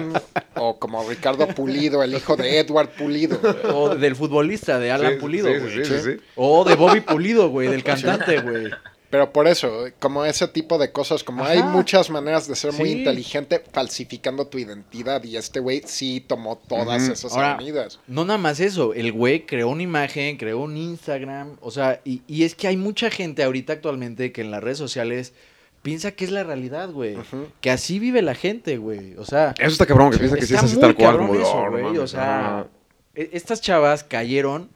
[0.55, 3.39] o como Ricardo Pulido, el hijo de Edward Pulido.
[3.75, 5.73] O del futbolista, de Alan Sí, Pulido, sí, güey.
[5.73, 6.17] sí, sí, sí.
[6.37, 8.71] O de Bobby Pulido, güey, del cantante, güey.
[9.11, 12.91] Pero por eso, como ese tipo de cosas, como hay muchas maneras de ser muy
[12.91, 18.01] inteligente falsificando tu identidad y este güey sí tomó todas esas Ahora, avenidas.
[18.07, 22.21] no nada más eso, el güey creó una imagen, creó un Instagram, o sea, y,
[22.27, 25.33] y es que hay mucha gente ahorita actualmente que en las redes sociales
[25.81, 27.17] piensa que es la realidad, güey.
[27.63, 29.15] Que así vive la gente, güey.
[29.17, 31.17] O sea, Eso está cabrón, que piensa que sí es Está así tal cual.
[31.17, 32.01] Como eso, "Oh, no güey, mames".
[32.01, 32.67] o sea, Ajá.
[33.15, 34.69] e- estas chavas cayeron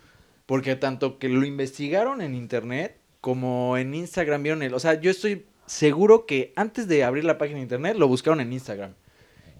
[0.47, 5.11] porque tanto que lo investigaron en internet como en Instagram vieron el, o sea, yo
[5.11, 8.93] estoy seguro que antes de abrir la página de internet lo buscaron en Instagram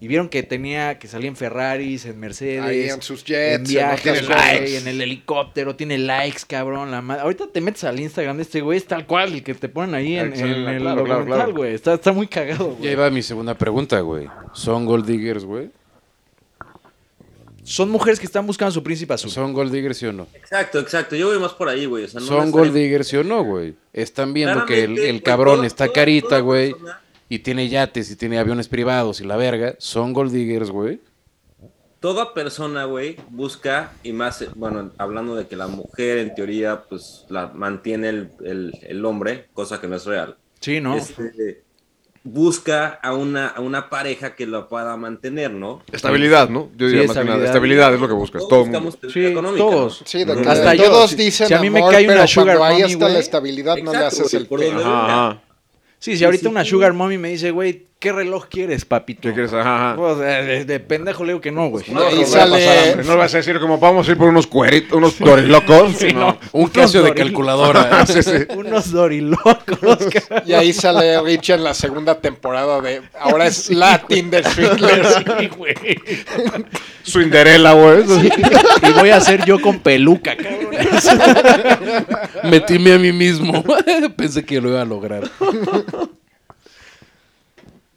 [0.01, 3.63] y vieron que tenía que salía en Ferraris, en Mercedes, Ahí en sus jets, en
[3.63, 6.91] viajes, güey, en el helicóptero, tiene likes, cabrón.
[6.91, 9.53] La ma- Ahorita te metes al Instagram de este güey, es tal cual el que
[9.53, 11.53] te ponen ahí en, el claro, claro, documental, claro.
[11.53, 11.73] güey.
[11.73, 12.89] Está, está muy cagado, Y güey.
[12.89, 14.27] ahí va mi segunda pregunta, güey.
[14.51, 15.69] ¿Son gold diggers, güey?
[17.63, 19.31] Son mujeres que están buscando a su príncipe azul.
[19.31, 20.27] ¿Son gold diggers, sí o no?
[20.33, 21.15] Exacto, exacto.
[21.15, 22.03] Yo voy más por ahí, güey.
[22.03, 23.75] O sea, no ¿Son gold diggers, sí o no, güey?
[23.93, 26.75] Están viendo que el, el cabrón está carita, güey,
[27.29, 29.75] y tiene yates y tiene aviones privados y la verga.
[29.79, 30.99] ¿Son gold diggers, güey?
[31.99, 37.23] Toda persona, güey, busca, y más, bueno, hablando de que la mujer en teoría, pues,
[37.29, 40.35] la mantiene el, el- el hombre, cosa que no es real.
[40.59, 40.97] Sí, ¿no?
[40.97, 41.62] Este,
[42.23, 45.81] busca a una, a una pareja que lo pueda mantener, ¿no?
[45.91, 46.69] Estabilidad, ¿no?
[46.77, 47.35] Yo diría Sí, más que estabilidad.
[47.35, 47.45] nada.
[47.45, 48.39] Estabilidad es lo que buscas.
[48.47, 50.01] Todos Todo buscamos Sí, económica, todos.
[50.01, 50.07] ¿no?
[50.07, 50.41] Sí, de Ujú.
[50.41, 52.75] que Hasta yo, todos si- dicen si a mí me amor, cae una sugar cuando
[52.75, 54.79] ahí mommy, está la estabilidad no le haces el por pelo.
[54.79, 55.41] donde Ajá.
[55.99, 56.69] Sí, si ahorita sí, una sí.
[56.69, 59.21] sugar mommy me dice, güey, ¿qué reloj quieres, papito?
[59.29, 59.53] ¿Qué quieres?
[59.53, 59.95] Ajá, ajá.
[59.95, 61.85] Pues, de, de- de pendejo le digo que no, güey.
[61.87, 62.97] No, no sale-.
[62.97, 65.93] No le vas a decir como vamos a ir por unos cueritos, unos dorilocos.
[65.95, 66.37] Sí, no.
[66.51, 68.05] Un Casio de calculadora.
[68.05, 68.31] Sí, sí.
[68.57, 69.99] Unos dorilocos.
[70.45, 73.03] Y ahí sale Rich en la segunda temporada de.
[73.17, 75.05] Ahora es la Tinder Swindler.
[75.39, 75.73] Sí, güey.
[78.05, 78.31] Güey.
[78.89, 80.75] Y voy a hacer yo con peluca, cabrón.
[82.43, 83.63] Metíme a mí mismo.
[84.17, 85.23] Pensé que lo iba a lograr.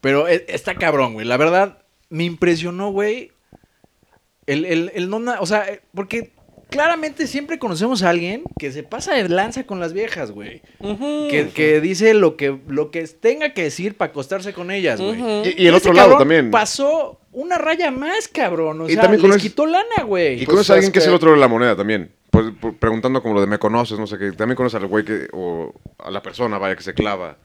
[0.01, 1.27] Pero e- está cabrón, güey.
[1.27, 1.79] La verdad,
[2.11, 3.33] me impresionó, güey.
[4.47, 5.21] El, el, el no...
[5.41, 6.33] O sea, porque
[6.71, 10.63] claramente siempre conocemos a alguien que se pasa de lanza con las viejas, güey.
[10.81, 15.21] Que, que dice lo que, lo que tenga que decir para acostarse con ellas, güey.
[15.57, 16.51] Y, y el otro lado también.
[16.51, 18.81] Pasó una raya más, cabrón.
[18.83, 20.35] O Y sea, también les conoces- quitó lana, güey.
[20.35, 22.13] Y Pues conoces a alguien que es el otro de la moneda también.
[22.31, 22.47] Pues,
[22.79, 24.31] preguntando como lo de me conoces, no sé qué.
[24.33, 27.39] También conoces al güey que, o a la persona, vaya, que se clava,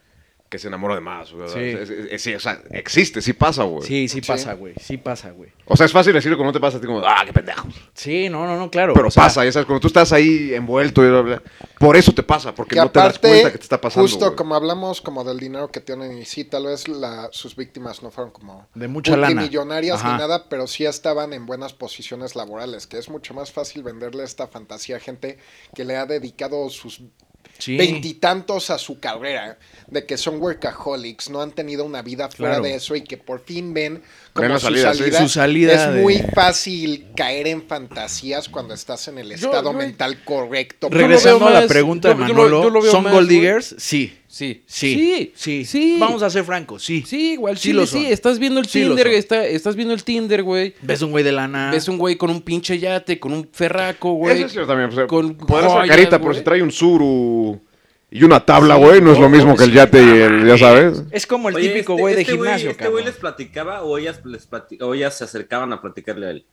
[0.52, 1.32] que se enamora de más.
[1.32, 1.48] güey.
[1.48, 1.60] Sí.
[1.60, 3.88] Es- es- es- sí, o sea, existe, sí pasa, güey.
[3.88, 4.28] Sí, sí Sí.
[4.28, 4.74] pasa, güey.
[4.82, 5.50] Sí pasa, güey.
[5.66, 7.70] O sea, es fácil decirlo cuando no te pasa a ti como, ah, qué pendejo.
[7.94, 8.94] Sí, no, no, no, claro.
[8.94, 11.42] Pero o sea, pasa, ya sabes, cuando tú estás ahí envuelto, y bla, bla,
[11.80, 14.06] por eso te pasa, porque Que no te das aparte, cuenta que te está pasando.
[14.06, 18.04] justo como hablamos como del dinero que tienen y sí, tal vez la, sus víctimas
[18.04, 22.88] no fueron como De mucha multimillonarias ni nada, pero sí estaban en buenas posiciones laborales,
[22.88, 25.38] que es mucho más fácil venderle esta fantasía a gente
[25.74, 27.02] que le ha dedicado sus
[27.62, 27.78] Sí.
[27.78, 32.64] veintitantos a su carrera, de que son workaholics, no han tenido una vida fuera Claro.
[32.64, 34.02] de eso y que por fin ven
[34.34, 35.00] como su salida, sí.
[35.00, 35.20] salida.
[35.22, 39.78] Su salida es de- muy fácil caer en fantasías cuando estás en el estado yo-
[39.78, 40.88] mental correcto.
[40.90, 43.14] Regresando a la más- pregunta de yo- yo lo- Manolo, yo lo veo ¿son más,
[43.14, 43.76] gold diggers?
[43.78, 44.18] Sí.
[44.28, 44.64] Sí.
[44.66, 44.94] Sí.
[44.96, 45.32] Sí.
[45.36, 45.66] Sí.
[45.66, 45.98] Sí.
[46.00, 47.04] Vamos a ser francos, sí.
[47.06, 48.06] Sí, igual Sí sí, lo sí, son.
[48.06, 50.74] Estás viendo el Sí Tinder, está- estás viendo el Tinder, güey.
[50.82, 51.70] Ves un güey de lana.
[51.72, 54.38] Ves un güey con un pinche yate, con un ferraco, güey.
[54.38, 54.90] Eso es cierto también.
[54.90, 56.38] O sea, con podrás ser joyas, carita, pero güey.
[56.38, 57.60] si trae un suru
[58.14, 61.04] y una tabla, güey, no es lo mismo que el yate y el, ya sabes.
[61.12, 63.98] Es como el Oye, típico este- güey de este gimnasio, Este güey les platicaba o
[63.98, 66.46] ellas, les plati- o ellas se acercaban a platicarle a él.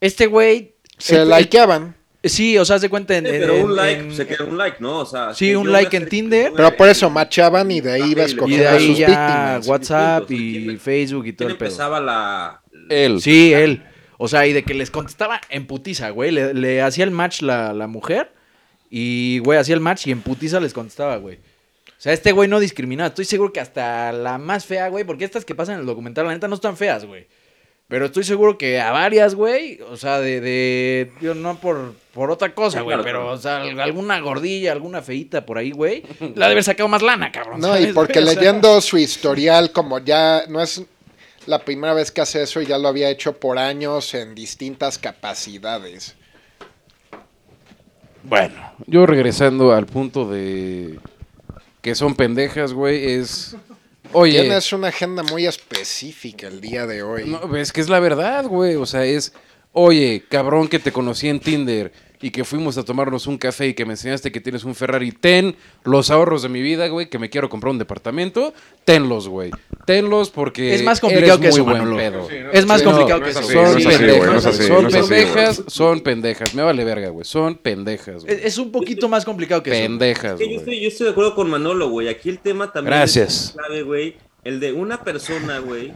[0.00, 0.74] Este güey...
[0.98, 1.94] Se el- likeaban.
[2.22, 3.24] Sí, o sea, haz de cuenta en...
[3.24, 4.98] Sí, pero en- un like, en- se queda un like, ¿no?
[4.98, 6.52] O sea, Sí, un like en Tinder.
[6.54, 8.98] Pero por eso machaban y de ahí iba Y Y escogiendo de a ahí sus
[8.98, 9.66] víctimas.
[9.68, 11.68] WhatsApp y ¿Quién- Facebook y todo ¿Quién el pedo.
[11.68, 12.60] empezaba la...
[12.90, 13.20] Él.
[13.22, 13.84] Sí, él.
[14.18, 16.30] O sea, y de que les contestaba en putiza, güey.
[16.30, 18.32] Le, le hacía el match la, la mujer
[18.90, 21.36] y, güey, hacía el match y en putiza les contestaba, güey.
[21.36, 23.08] O sea, este güey no discriminaba.
[23.08, 26.26] Estoy seguro que hasta la más fea, güey, porque estas que pasan en el documental,
[26.26, 27.26] la neta, no están feas, güey.
[27.88, 32.30] Pero estoy seguro que a varias, güey, o sea, de, de yo no por, por
[32.30, 36.04] otra cosa, Sí, güey, claro, pero, o sea, alguna gordilla, alguna feita por ahí, güey,
[36.36, 37.60] la de haber sacado más lana, cabrón.
[37.60, 38.24] No, y ¿sabes, porque güey?
[38.28, 40.84] O sea, leyendo su historial, como ya no es
[41.46, 44.96] la primera vez que hace eso y ya lo había hecho por años en distintas
[44.96, 46.14] capacidades.
[48.22, 48.54] Bueno,
[48.86, 50.98] yo regresando al punto de
[51.80, 53.56] que son pendejas, güey, es...
[54.12, 57.24] Oye, Tienes una agenda muy específica el día de hoy.
[57.28, 59.32] no, es que es la verdad, güey, o sea, es...
[59.72, 63.74] Oye, cabrón que te conocí en Tinder y que fuimos a tomarnos un café y
[63.74, 67.18] que me enseñaste que tienes un Ferrari, ten los ahorros de mi vida, güey, que
[67.18, 68.52] me quiero comprar un departamento,
[68.84, 69.50] tenlos, güey.
[69.86, 71.96] Tenlos porque Es más complicado eres que eso, muy buen Manolo.
[71.96, 72.28] pedo.
[72.52, 73.50] Es más Sí, complicado no que es eso.
[73.50, 76.54] son no pendejas, así, son pendejas, son pendejas.
[76.54, 77.24] Me vale verga, güey.
[77.24, 78.34] Son pendejas, güey.
[78.36, 79.80] Es, es un poquito más complicado que eso.
[79.82, 80.56] Pendejas, Que yo, güey.
[80.58, 82.08] estoy, yo estoy de acuerdo con Manolo, güey.
[82.08, 83.44] Aquí el tema también Gracias.
[83.46, 84.16] es clave, güey.
[84.44, 85.92] El de una persona, güey,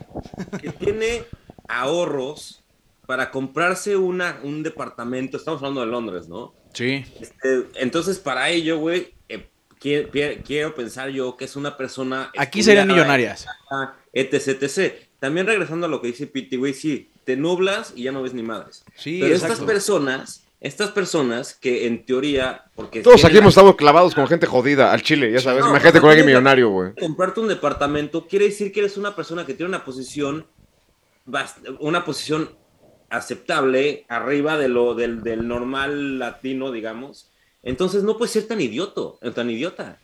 [0.61, 1.23] que tiene
[1.69, 2.64] ahorros
[3.07, 5.37] para comprarse una, un departamento.
[5.37, 6.55] Estamos hablando de Londres, ¿no?
[6.73, 7.05] Sí.
[7.21, 9.49] Este, entonces, para ello, güey, eh,
[9.81, 12.31] qui- pi- quiero pensar yo que es una persona.
[12.37, 13.47] Aquí serían millonarias.
[14.13, 14.95] etc, etc.
[15.21, 18.35] También regresando a lo que dice Piti, güey, sí, te nublas y ya no ves
[18.35, 18.85] ni madres.
[18.97, 19.55] Sí, Pero exacto.
[19.55, 24.27] estas personas, estas personas que en teoría, porque Todos aquí la- hemos estado clavados con
[24.27, 25.63] gente jodida al chile, ya sabes.
[25.65, 26.95] No, Imagínate con alguien millonario, güey.
[26.95, 30.47] comprarte un departamento quiere decir que eres una persona que tiene una posición
[31.81, 32.51] una posición
[33.17, 37.31] aceptable arriba de lo del, del normal latino, digamos.
[37.63, 39.99] Entonces no puedes ser tan idioto, eh, tan idiota.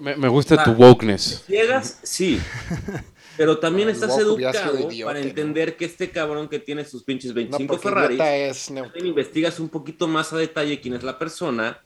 [0.00, 1.46] Me, me gusta tu wokeness.
[1.46, 2.40] Llegas, sí.
[3.38, 5.24] Pero también estás educado para ¿no?
[5.24, 8.72] entender que este cabrón que tiene sus pinches No, 25 porque Ferraris, es
[9.04, 11.80] investigas un poquito más a detalle quién es la persona.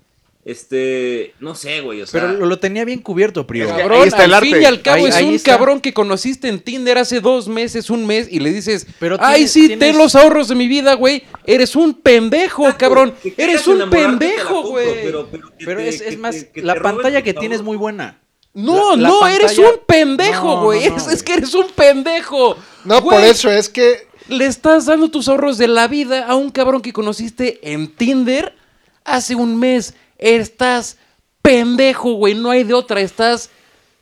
[0.45, 3.67] Este, no sé, güey, o sea, Pero lo, lo tenía bien cubierto, Prio.
[3.67, 4.63] Es que- Cabrón, ahí está el al fin arte.
[4.63, 5.53] y al cabo Ahí- es ahí un está.
[5.53, 9.35] cabrón que conociste en Tinder hace dos meses, un mes, y le dices, Pero ay,
[9.37, 11.23] tienes- sí, tienes- ten los ahorros de mi vida, güey.
[11.47, 13.15] Eres un pendejo, Exacto, cabrón.
[13.37, 14.87] Eres un pendejo, güey.
[15.05, 17.35] Pero, pero que Pero te- es, es que más, te- que la te pantalla que
[17.35, 17.67] tienes ahorros.
[17.67, 18.19] muy buena.
[18.53, 20.89] No, La- la no, eres un pendejo, No, güey.
[20.91, 22.57] no, es, no, es que eres un pendejo.
[22.85, 26.35] No, Güey, por eso es que Le estás dando tus ahorros de la vida a
[26.35, 28.55] un cabrón que conociste en Tinder
[29.05, 29.95] hace un mes.
[30.23, 30.97] Estás
[31.43, 32.35] pendejo, güey.
[32.35, 33.01] No hay de otra.
[33.01, 33.51] Estás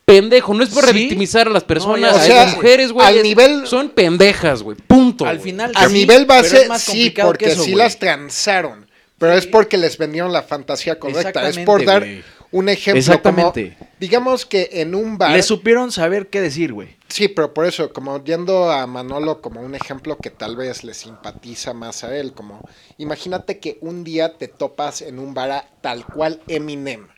[0.04, 0.54] pendejo.
[0.54, 0.92] No es por Sí.
[0.92, 3.06] revictimizar a las personas, a sé, las mujeres, güey.
[3.06, 4.76] al es- nivel- Son pendejas, güey.
[4.86, 5.24] Punto.
[5.26, 7.98] Al final, a sí, nivel base es más sí, complicado porque que eso, sí las
[7.98, 8.86] transaron.
[9.18, 11.46] Pero es porque les vendieron la fantasía correcta.
[11.48, 12.06] Es por dar.
[12.52, 13.76] Un ejemplo Exactamente.
[13.78, 15.32] como, digamos que en un bar...
[15.32, 16.96] Le supieron saber qué decir, güey.
[17.08, 20.94] Sí, pero por eso, como yendo a Manolo como un ejemplo que tal vez le
[20.94, 25.68] simpatiza más a él, como imagínate que un día te topas en un bar a
[25.80, 27.08] tal cual Eminem.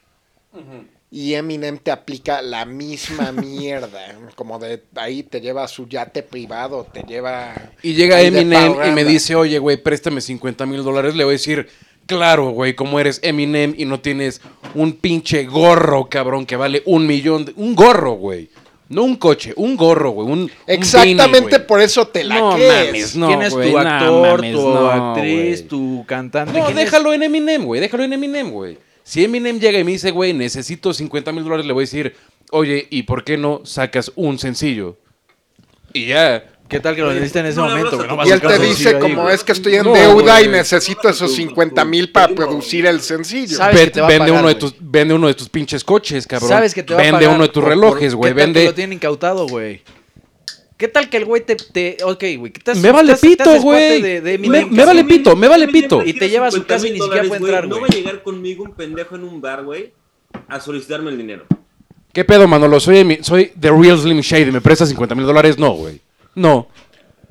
[1.10, 6.22] Y Eminem te aplica la misma mierda, como de ahí te lleva a su yate
[6.22, 7.54] privado, te lleva...
[7.82, 11.14] Y llega Eminem y me dice, oye, güey, préstame 50 mil dólares.
[11.14, 11.68] Le voy a decir,
[12.06, 14.40] claro, güey, como eres Eminem y no tienes
[14.74, 17.44] un pinche gorro, cabrón, que vale un millón.
[17.46, 18.48] de- Un gorro, güey.
[18.88, 20.28] No un coche, un gorro, güey.
[20.28, 22.86] Un, un Exactamente beanie, por eso te la No crees.
[22.86, 25.68] mames, no, ¿Quién es güey, tu no actor, mames, tu no, actriz, güey.
[25.68, 26.58] tu cantante?
[26.58, 27.80] No, déjalo en Eminem, güey.
[27.80, 28.76] Déjalo en Eminem, güey.
[29.02, 32.14] Si Eminem llega y me dice, güey, necesito 50 mil dólares, le voy a decir,
[32.50, 34.98] oye, ¿y por qué no sacas un sencillo?
[35.94, 36.44] Y ya.
[36.72, 38.58] ¿Qué tal que lo necesita en ese No momento, a No Y a él te
[38.58, 39.34] dice ahí, como güey.
[39.34, 43.58] es que estoy en No, deuda y necesito esos 50 mil para producir el sencillo.
[43.58, 45.48] ¿Sabes Ve- que te va a vende, pagar, uno de tus, vende uno de tus
[45.50, 46.48] pinches coches, cabrón.
[46.48, 48.32] Sabes que te va a Vende pagar uno de tus por- relojes, güey.
[48.32, 48.64] ¿Qué tal que Vende.
[48.70, 49.82] lo tienen incautado, güey?
[50.78, 51.98] ¿Qué tal que el güey te, te...
[52.02, 52.52] Ok, güey.
[52.52, 54.00] ¿qué tal- Me vale pito, güey.
[54.02, 56.02] de- de Me- vale pito, me vale pito.
[56.04, 57.82] Y te lleva a su 50 casa y ni siquiera puede entrar, No güey.
[57.82, 59.92] va a llegar conmigo un pendejo en un bar, güey,
[60.48, 61.44] a solicitarme el dinero.
[62.12, 62.80] ¿Qué pedo, Manolo?
[62.80, 64.50] Soy, soy The Real Slim Shady.
[64.50, 65.58] ¿Me prestas 50 mil dólares?
[65.58, 66.00] No, güey.
[66.34, 66.68] No.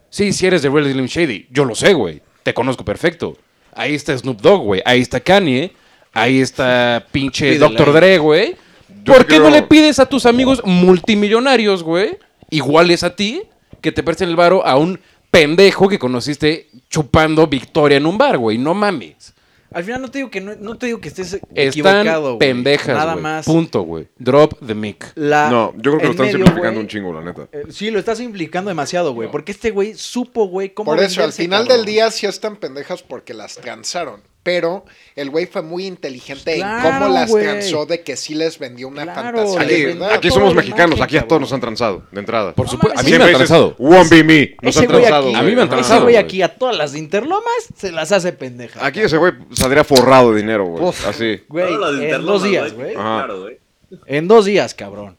[0.10, 1.48] Sí, si eres The Real Slim Shady.
[1.52, 2.22] Yo lo sé, güey.
[2.44, 3.38] Te conozco perfecto.
[3.74, 4.82] Ahí está Snoop Dogg, güey.
[4.86, 5.74] Ahí está Kanye.
[6.14, 7.94] Ahí está pinche Pídele Dr.
[7.94, 8.56] Dre, güey.
[9.04, 12.18] Yo ¿Por qué no le pides a tus amigos multimillonarios, güey?
[12.50, 13.44] Iguales a ti,
[13.80, 15.00] que te presten el varo a un
[15.32, 18.58] pendejo que conociste chupando Victoria en un bar, güey.
[18.58, 19.34] No mames.
[19.74, 22.40] Al final no te digo que no, no te digo que estés Están equivocado, güey.
[22.40, 23.24] pendejas, Nada güey.
[23.24, 23.46] más.
[23.46, 24.08] Punto, güey.
[24.18, 25.12] Drop the mic.
[25.16, 27.48] La- No, yo creo que lo están medio, simplificando güey, un chingo, la neta.
[27.52, 29.32] eh, sí, lo estás simplificando demasiado, güey.
[29.32, 31.78] Porque este güey supo, güey, cómo Por eso, al venderse, final cabrón.
[31.78, 34.22] del día sí están pendejas porque las transaron.
[34.44, 37.44] Pero el güey fue muy inteligente Claro, en cómo las güey.
[37.44, 41.42] transó de que sí les vendió una Claro, fantasía Aquí, somos mexicanos, aquí a todos
[41.42, 42.54] nos han transado, de entrada.
[42.54, 43.00] Por supuesto.
[43.00, 43.76] A mí me han transado.
[43.78, 44.56] Won't be me.
[44.64, 45.28] Nos han transado.
[45.30, 45.68] aquí, A mí me han güey.
[45.68, 48.84] ese transado, güey aquí a todas las de Interlomas se las hace pendeja.
[48.84, 50.92] Aquí ese güey saldría forrado de dinero, güey.
[51.08, 51.42] Así.
[51.48, 51.74] Güey,
[52.12, 52.96] en dos días, güey.
[52.96, 53.26] Ajá.
[53.26, 53.60] Claro, güey.
[54.08, 55.18] En dos días, cabrón.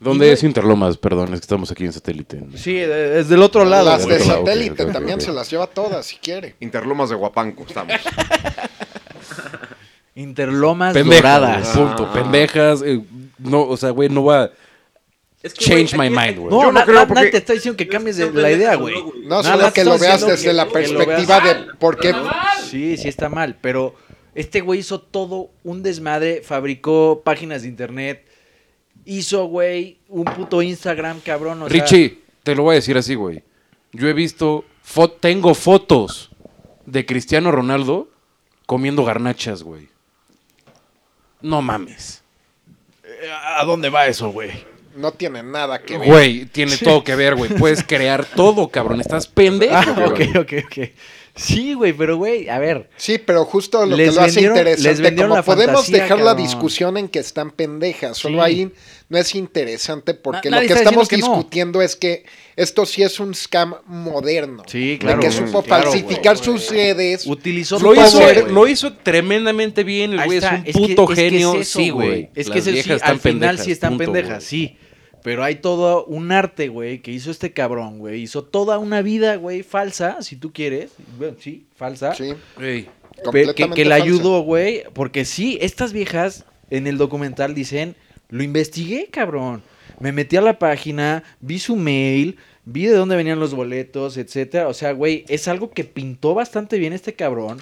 [0.00, 0.96] ¿Dónde es Interlomas?
[0.98, 2.42] Perdón, es que estamos aquí en satélite.
[2.54, 3.86] Sí, de- es del otro lado.
[3.86, 6.54] Las de ok, satélite también se las lleva todas si quiere.
[6.60, 7.94] Interlomas de Guapanco, estamos.
[10.14, 11.40] Interlomas Pendejas.
[11.40, 11.68] doradas.
[11.76, 12.08] Punto.
[12.10, 12.12] Ah.
[12.12, 12.82] Pendejas.
[12.84, 13.00] eh,
[13.38, 14.50] no, o sea, güey, no va.
[15.42, 16.50] Es que, Change my mind, güey.
[16.50, 18.74] No, Yo no creo na- porque- nadie te está diciendo que cambies de la idea,
[18.76, 18.94] güey.
[19.24, 22.14] No, solo que lo veas desde la que- perspectiva de por qué.
[22.68, 23.94] Sí, sí está mal, pero
[24.34, 28.26] este güey hizo todo un desmadre, fabricó páginas de internet,
[29.06, 31.62] hizo, güey, un puto Instagram, cabrón.
[31.62, 33.42] O sea, Richie, te lo voy a decir así, güey.
[33.92, 36.30] Yo he visto, fo- tengo fotos
[36.84, 38.08] de Cristiano Ronaldo
[38.66, 39.88] comiendo garnachas, güey.
[41.40, 42.22] No mames.
[43.56, 44.50] ¿A dónde va eso, güey?
[44.96, 46.08] No tiene nada que ver.
[46.08, 47.50] Güey, tiene todo que ver, güey.
[47.54, 49.00] Puedes crear todo, cabrón.
[49.00, 49.74] Estás pendejo.
[49.74, 50.88] Ah, ok, ok, ok.
[51.36, 52.88] Sí, güey, pero, güey, a ver.
[52.96, 56.02] Sí, pero justo lo Les que lo hace vendieron- interesante, vendieron como la podemos fantasía,
[56.02, 58.40] dejar la discusión en que están pendejas, solo Sí.
[58.44, 58.72] ahí
[59.08, 61.26] no es interesante porque Na- lo que estamos que no.
[61.28, 62.24] discutiendo es que
[62.56, 64.62] esto sí es un scam moderno.
[64.66, 67.26] Sí, De claro, que güey, supo claro, falsificar sus redes.
[67.26, 70.14] Utilizó Lo hizo, poder, lo hizo tremendamente bien.
[70.14, 71.54] El güey es un que- puto es que genio.
[71.54, 72.30] es eso, sí, güey.
[72.34, 74.76] Es que Las ese sí, al final pendejas, sí están punto, pendejas, sí.
[75.22, 78.22] Pero hay todo un arte, güey, que hizo este cabrón, güey.
[78.22, 80.92] Hizo toda una vida, güey, falsa, si tú quieres.
[81.18, 82.14] Bueno, sí, falsa.
[82.14, 83.94] Sí, que, que le falsa.
[83.94, 84.84] ayudó, güey.
[84.92, 87.96] Porque sí, estas viejas en el documental dicen,
[88.28, 89.62] lo investigué, cabrón.
[89.98, 94.68] Me metí a la página, vi su mail, vi de dónde venían los boletos, etcétera.
[94.68, 97.60] O sea, güey, es algo que pintó bastante bien este cabrón.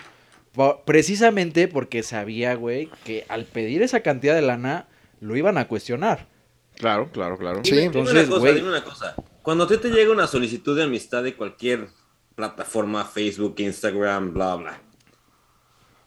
[0.85, 4.87] Precisamente porque sabía, güey, que al pedir esa cantidad de lana,
[5.21, 6.27] lo iban a cuestionar.
[6.77, 7.61] Claro, claro, claro.
[7.65, 7.71] Sí.
[7.71, 8.55] Dime- dime Entonces, una cosa, güey.
[8.55, 9.15] dime una cosa.
[9.43, 11.89] Cuando a ti te llega una solicitud de amistad de cualquier
[12.35, 14.81] plataforma, Facebook, Instagram, bla, bla,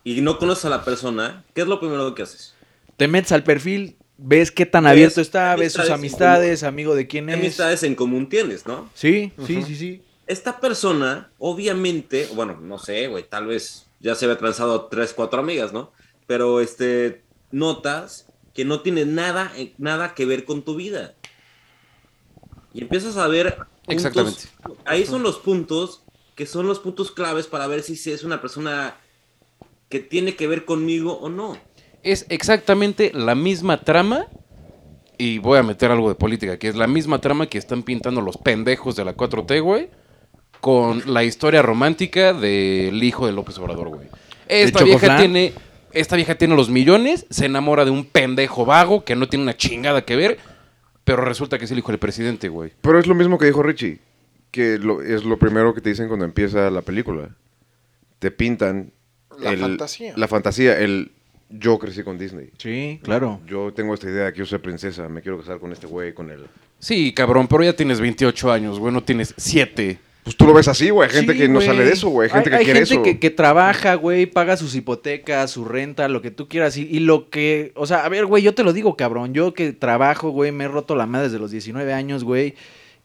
[0.04, 2.54] y no conoces a la persona, ¿qué es lo primero que haces?
[2.98, 7.08] Te metes al perfil, ves qué tan Ves abierto está, ves sus amistades amigo de
[7.08, 7.40] quién ¿Qué es.
[7.40, 8.90] amistades en común tienes, no?
[8.94, 10.02] Sí, sí, sí, sí.
[10.26, 15.40] Esta persona, obviamente, bueno, no sé, güey, tal vez ya se había transado tres, cuatro
[15.40, 15.92] amigas, ¿no?
[16.26, 18.27] Pero, este, notas
[18.58, 21.14] que no tiene nada, eh, nada que ver con tu vida.
[22.74, 23.56] Y empiezas a ver...
[23.56, 24.42] puntos- Exactamente.
[24.86, 26.02] Ahí son los puntos
[26.34, 28.96] que son los puntos claves para ver si es una persona
[29.90, 31.56] que tiene que ver conmigo o no.
[32.02, 34.26] Es exactamente la misma trama.
[35.20, 38.22] Y voy a meter algo de política, que es la misma trama que están pintando
[38.22, 39.90] los pendejos de la 4T, güey.
[40.62, 44.08] Con la historia romántica del hijo de López Obrador, güey.
[44.48, 45.54] Esta vieja tiene.
[46.00, 49.58] Esta vieja tiene los millones, se enamora de un pendejo vago que no tiene una
[49.58, 50.38] chingada que ver,
[51.04, 52.72] pero resulta que es el hijo del presidente, güey.
[52.82, 54.00] Pero es lo mismo que dijo Richie,
[54.52, 57.30] que lo- es lo primero que te dicen cuando empieza la película.
[58.20, 58.92] Te pintan
[59.40, 60.14] La el- fantasía.
[60.18, 61.12] La fantasía, el
[61.50, 62.50] yo crecí con Disney.
[62.58, 63.40] Sí, claro.
[63.48, 66.14] Yo tengo esta idea de que yo soy princesa, me quiero casar con este güey,
[66.14, 66.46] con él.
[66.80, 69.98] Sí, cabrón, pero ya tienes 28 años, güey, no tienes 7.
[70.28, 71.08] Pues tú lo ves así, güey.
[71.08, 72.28] Hay gente Sí, que no sale de eso, güey.
[72.28, 73.02] Hay gente que quiere gente eso.
[73.02, 76.76] Que, que trabaja, güey, paga sus hipotecas, su renta, lo que tú quieras.
[76.76, 79.34] Y, y lo que, o sea, a ver, güey, yo te lo digo, cabrón.
[79.34, 82.56] Yo que trabajo, güey, me he roto la madre desde los 19 años, güey.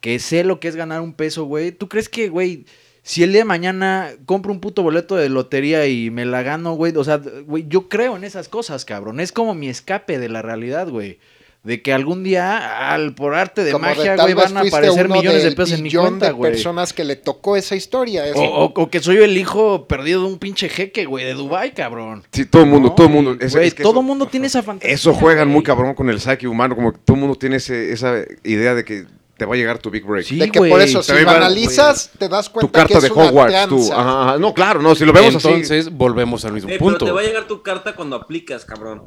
[0.00, 1.70] Que sé lo que es ganar un peso, güey.
[1.70, 2.64] ¿Tú crees que, güey,
[3.04, 6.72] si el día de mañana compro un puto boleto de lotería y me la gano,
[6.72, 6.92] güey?
[6.96, 9.20] O sea, güey, yo creo en esas cosas, cabrón.
[9.20, 11.20] Es como mi escape de la realidad, güey.
[11.64, 15.44] De que algún día, al por arte de Como magia, güey, van a aparecer millones
[15.44, 16.50] de pesos en mi cuenta, de güey.
[16.50, 18.26] personas que le tocó esa historia.
[18.26, 18.40] eso.
[18.40, 21.72] O, o- o que soy el hijo perdido de un pinche jeque, güey, de Dubai,
[21.72, 22.24] cabrón.
[22.32, 22.94] Sí, todo el mundo, ¿No?
[22.96, 23.36] todo el mundo.
[23.40, 24.92] Y, Es- güey, es que todo el mundo tiene esa fantasía.
[24.92, 27.92] Eso juegan muy cabrón con el saque humano, como que todo el mundo tiene ese-
[27.92, 30.24] esa idea de que te va a llegar tu big break.
[30.26, 30.70] Sí, de que güey.
[30.72, 33.24] por eso, si Te lo analizas, te das cuenta tu carta que de es una
[33.28, 33.92] Hogwarts, tú.
[33.92, 34.38] Ajá, ajá.
[34.38, 35.46] No, claro, no, si lo vemos así.
[35.46, 37.04] Entonces, volvemos al mismo Eh, pero punto.
[37.06, 39.04] te va a llegar tu carta cuando aplicas, cabrón.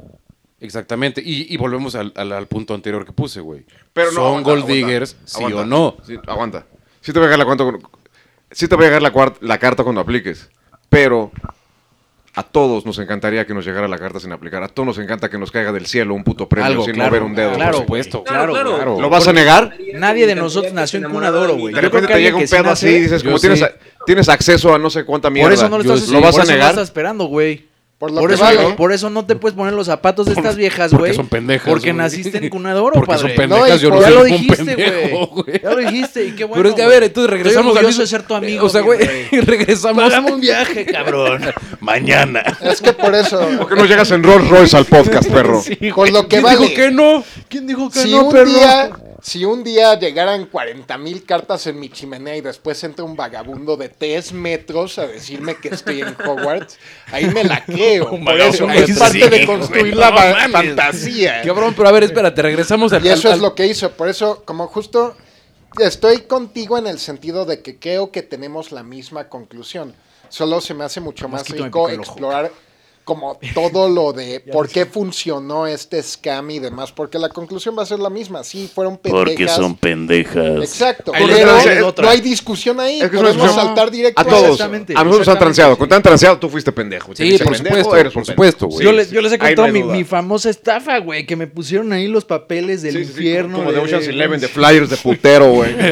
[0.60, 1.22] Exactamente.
[1.24, 3.64] Y, y volvemos al, al- al punto anterior que puse, güey.
[3.92, 5.60] Pero no, ¿Son aguanta, gold aguanta, diggers, sí aguanta.
[5.60, 5.96] o no?
[6.06, 6.66] Sí, aguanta.
[7.00, 7.88] Sí te va a llegar la, cuenta-
[8.50, 9.02] sí te va a llegar
[9.40, 10.48] la, carta cuando apliques.
[10.88, 11.30] Pero
[12.34, 14.62] a todos nos encantaría que nos llegara la carta sin aplicar.
[14.62, 17.10] A todos nos encanta que nos caiga del cielo un puto premio Algo, sin claro,
[17.10, 17.54] mover un dedo.
[17.54, 18.24] claro, por supuesto.
[18.24, 19.00] Claro, Claro, claro.
[19.00, 19.76] ¿Lo vas a negar?
[19.94, 21.74] Nadie de nosotros nació en cuna de oro, güey.
[21.74, 23.64] De repente te llega un pedo así y dices, como tienes,
[24.06, 25.48] tienes acceso a no sé cuánta mierda.
[25.48, 26.14] Por eso no lo Yo estás, sí.
[26.14, 26.70] ¿Lo vas por a eso no negar?
[26.70, 27.66] estás esperando, güey.
[27.98, 28.74] Por lo Por que eso, vale.
[28.76, 31.14] por eso no te puedes poner los zapatos de estas viejas, Porque güey.
[31.14, 33.20] son pendejas, Porque naciste en cuna de oro, Porque padre.
[33.28, 34.74] son pendejas, No, y yo no ya soy lo dijiste,
[35.32, 35.60] güey.
[35.62, 36.56] Ya lo dijiste y qué bueno.
[36.62, 38.66] Pero es que, a ver, entonces regresamos Estoy al orgulloso mismo- de ser tu amigo.
[38.66, 38.98] O sea, güey,
[39.32, 40.02] regresamos.
[40.04, 41.40] Pagame un viaje, cabrón.
[41.80, 42.42] Mañana.
[42.60, 45.62] Es que por eso, ¿Por qué no llegas en Rolls Royce al podcast, perro?
[45.94, 46.58] por lo que ¿Quién vale.
[46.58, 47.24] dijo que no?
[47.48, 48.50] ¿Quién dijo que si no, un perro?
[48.50, 48.90] día,
[49.22, 53.76] si un día llegaran 40 mil cartas en mi chimenea y después entra un vagabundo
[53.76, 56.78] de 3 metros a decirme que estoy en Hogwarts,
[57.12, 58.10] ahí me la creo.
[58.10, 60.52] Un Por eso es parte sí, de construir la mames.
[60.52, 61.42] fantasía.
[61.42, 63.04] Cabrón, pero a ver, espérate, regresamos al.
[63.04, 63.90] Y eso al- es lo que hizo.
[63.92, 65.16] Por eso, como justo
[65.80, 69.94] estoy contigo en el sentido de que creo que tenemos la misma conclusión.
[70.28, 72.50] Solo se me hace mucho Más rico explorar
[73.06, 77.84] como todo lo de por qué funcionó este scam y demás, porque la conclusión va
[77.84, 78.42] a ser la misma.
[78.42, 79.24] Sí, fueron pendejas.
[79.30, 80.60] Porque son pendejas.
[80.60, 83.00] Exacto, Ahí pero no hay discusión ahí.
[83.00, 83.66] Es que es una Podemos discusión.
[83.66, 84.50] saltar directo A todos.
[84.50, 85.78] Exactamente, A nosotros nos han transeado.
[85.78, 87.14] Con tan transeado, tú fuiste pendejo.
[87.14, 88.32] Sí, por pendejo, supuesto, eres por pendejo.
[88.32, 88.84] supuesto, güey.
[88.84, 92.24] yo, les, yo les he contado mi, famosa estafa, güey, que me pusieron ahí los
[92.24, 93.58] papeles del Sí, sí, sí, infierno.
[93.58, 95.74] Como de Ocean's Eleven, de flyers de putero, güey.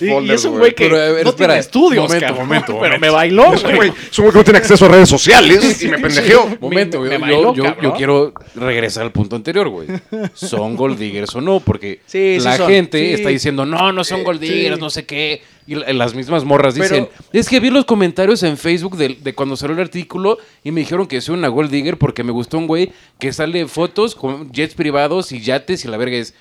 [0.00, 1.54] Y, es un güey que Pero, a ver, no espera.
[1.54, 3.88] tiene estudios, Momento, momento, pero me bailó, Es un güey.
[3.90, 6.43] güey es un güey que no tiene acceso a redes sociales y me pendejeó.
[6.60, 7.82] Momento, me yo, yo- cabrón.
[7.82, 9.88] yo quiero regresar al punto anterior, güey.
[10.34, 11.60] ¿Son gold diggers o no?
[11.60, 13.12] Porque Sí, sí la son, gente sí.
[13.14, 14.80] está diciendo, no, no son gold diggers, sí.
[14.80, 15.42] no sé qué.
[15.66, 19.16] Y la- las mismas morras Pero- dicen, es que vi los comentarios en Facebook de,
[19.20, 22.32] de cuando salió el artículo y me dijeron que soy una gold digger porque me
[22.32, 26.34] gustó un güey que sale fotos con jets privados y yates y la verga es...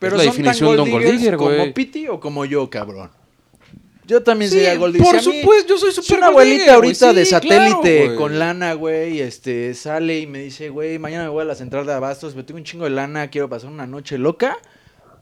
[0.00, 1.58] Pero es la son tan definición de un gold digger, güey.
[1.58, 3.10] como Piti o como yo, cabrón.
[4.06, 5.10] Yo también Sí, sería gold digger.
[5.10, 8.38] por Si supuesto, yo soy si super una abuelita ahorita de sí, satélite claro, con
[8.38, 11.92] lana, güey, este, sale y me dice, güey, mañana me voy a la central de
[11.94, 14.58] abastos, me tengo un chingo de lana, quiero pasar una noche loca.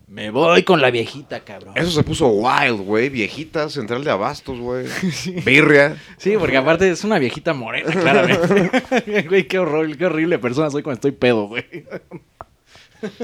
[0.09, 1.73] Me voy con la viejita, cabrón.
[1.75, 3.09] Eso se puso wild, güey.
[3.09, 4.87] Viejita, central de abastos, güey.
[5.47, 5.97] Birria.
[6.19, 9.25] Sí, porque aparte es una viejita morena, claramente.
[9.29, 11.65] güey, qué horrible, qué horrible persona soy cuando estoy pedo, güey.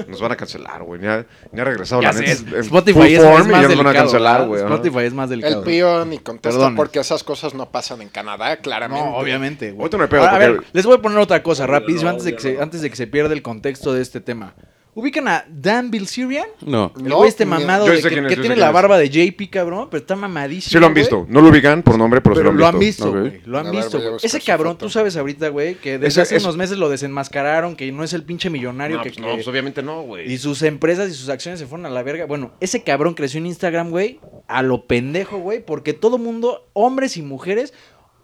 [0.07, 1.01] Nos van a cancelar, güey.
[1.01, 2.59] Ya, ya ha regresado Ya la sé, neta.
[2.59, 3.93] Spotify es, es form y más ya nos van a delicado.
[3.93, 4.41] cancelar.
[4.55, 5.63] Spotify es más El delicado.
[5.63, 6.75] pío ni contesta Perdón.
[6.75, 9.05] porque esas cosas no pasan en Canadá, claramente.
[9.05, 9.79] No, obviamente, güey.
[9.81, 12.09] Ahorita no hay pedo, Ahora, a ver, les voy a poner otra cosa rapidísimo no,
[12.11, 14.53] antes, de que se, antes de que se pierda el contexto de este tema.
[14.95, 16.47] ¿Ubican a Dan Bilzerian?
[16.65, 16.91] No.
[16.97, 18.55] El No, güey este mamado Yo de sé que, quién es, que yo sé tiene
[18.55, 18.73] quién la es.
[18.73, 20.71] barba de JP, cabrón, pero está mamadísimo.
[20.71, 21.03] Sí lo han güey.
[21.03, 21.25] visto.
[21.29, 23.09] No lo ubican por nombre, pero, sí Pero lo lo han visto.
[23.09, 23.15] Ok.
[23.17, 23.41] güey.
[23.45, 24.15] Lo han visto, güey.
[24.21, 24.85] Ese su cabrón, foto.
[24.87, 28.03] tú sabes ahorita, güey, que desde Ese- hace es- unos meses lo desenmascararon, que no
[28.03, 30.29] es el pinche millonario No, que, pues no, que- pues obviamente no, güey.
[30.31, 32.25] Y sus empresas y sus acciones se fueron a la verga.
[32.25, 37.15] Bueno, ese cabrón creció en Instagram, güey, a lo pendejo, güey, porque todo mundo, hombres
[37.15, 37.73] y mujeres,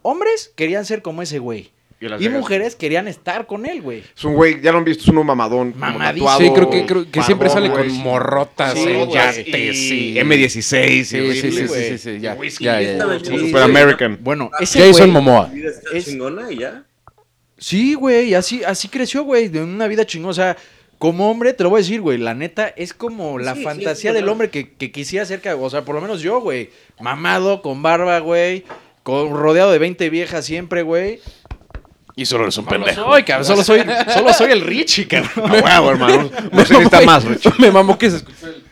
[0.02, 1.72] hombres querían ser como ese güey.
[2.20, 4.04] Y mujeres querían estar con él, güey.
[4.16, 5.74] Es un güey, ya lo han visto, es un mamadón.
[5.78, 6.28] Mamadísimo.
[6.28, 7.88] tatuado, Sí, creo que, creo que siempre sale güey.
[7.88, 9.12] con morrotas Sí, en güey.
[9.14, 10.20] yates Y y...
[10.20, 10.62] M16.
[10.62, 12.66] Sí, sí, sí, sí, sí, sí, ya, Whisky.
[12.66, 13.04] ya, ya, ya.
[13.06, 13.62] Como Super.
[13.64, 14.18] American.
[14.22, 15.48] Bueno, ese Jason güey- Momoa.
[15.48, 16.84] La vida está Es- chingona y ya.
[17.58, 20.32] Sí, güey, así, así creció, güey, de una vida chingona.
[20.32, 20.58] O sea,
[20.98, 23.64] como hombre, te lo voy a decir, güey, la neta, es como la Sí, sí,
[23.64, 26.70] fantasía del hombre que, que quisiera ser, o sea, por lo menos yo, güey,
[27.00, 28.66] mamado, con barba, güey,
[29.04, 31.20] con, rodeado de 20 viejas siempre, güey.
[32.16, 33.12] Y solo eres un No lo pendejo.
[33.12, 35.52] soy, cabrón, solo soy, solo soy el Richie, cabrón.
[35.52, 36.30] A huevo, hermano.
[36.52, 37.60] No se necesita más, Rich.
[37.60, 38.64] Me mamó que se escuchó el...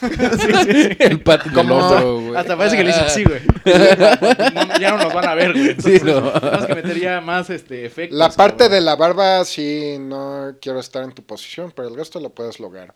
[0.98, 2.36] el pat del Como- hombro, güey.
[2.36, 3.40] Hasta parece que le hice así, güey.
[3.64, 5.76] No, ya no nos van a ver, güey.
[5.78, 6.32] Sí, no.
[6.32, 8.18] Tenemos que meter ya más este, efectos.
[8.18, 8.72] La parte cabrón.
[8.72, 12.60] de la barba, sí, no quiero estar en tu posición, pero el resto lo puedes
[12.60, 12.94] lograr.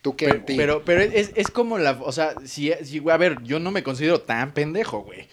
[0.00, 1.98] Tú que pero, pero es, es como la.
[2.02, 5.28] O sea, si, si, güey, a ver, yo no me considero tan pendejo, güey.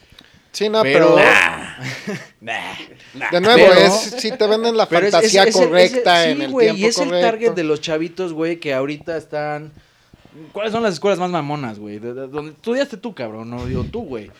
[0.55, 3.29] Sí, no, pero- pero, Nah.
[3.31, 6.25] de nuevo, pero- es si te venden la es- fantasía es- es el- correcta es
[6.25, 8.73] el- en sí, el güey, tiempo Y es el target de los chavitos, güey, que
[8.73, 9.71] ahorita están.
[10.51, 11.99] ¿Cuáles son las escuelas más mamonas, güey?
[11.99, 14.31] De- de- Donde estudiaste tú, cabrón, no digo tú, güey.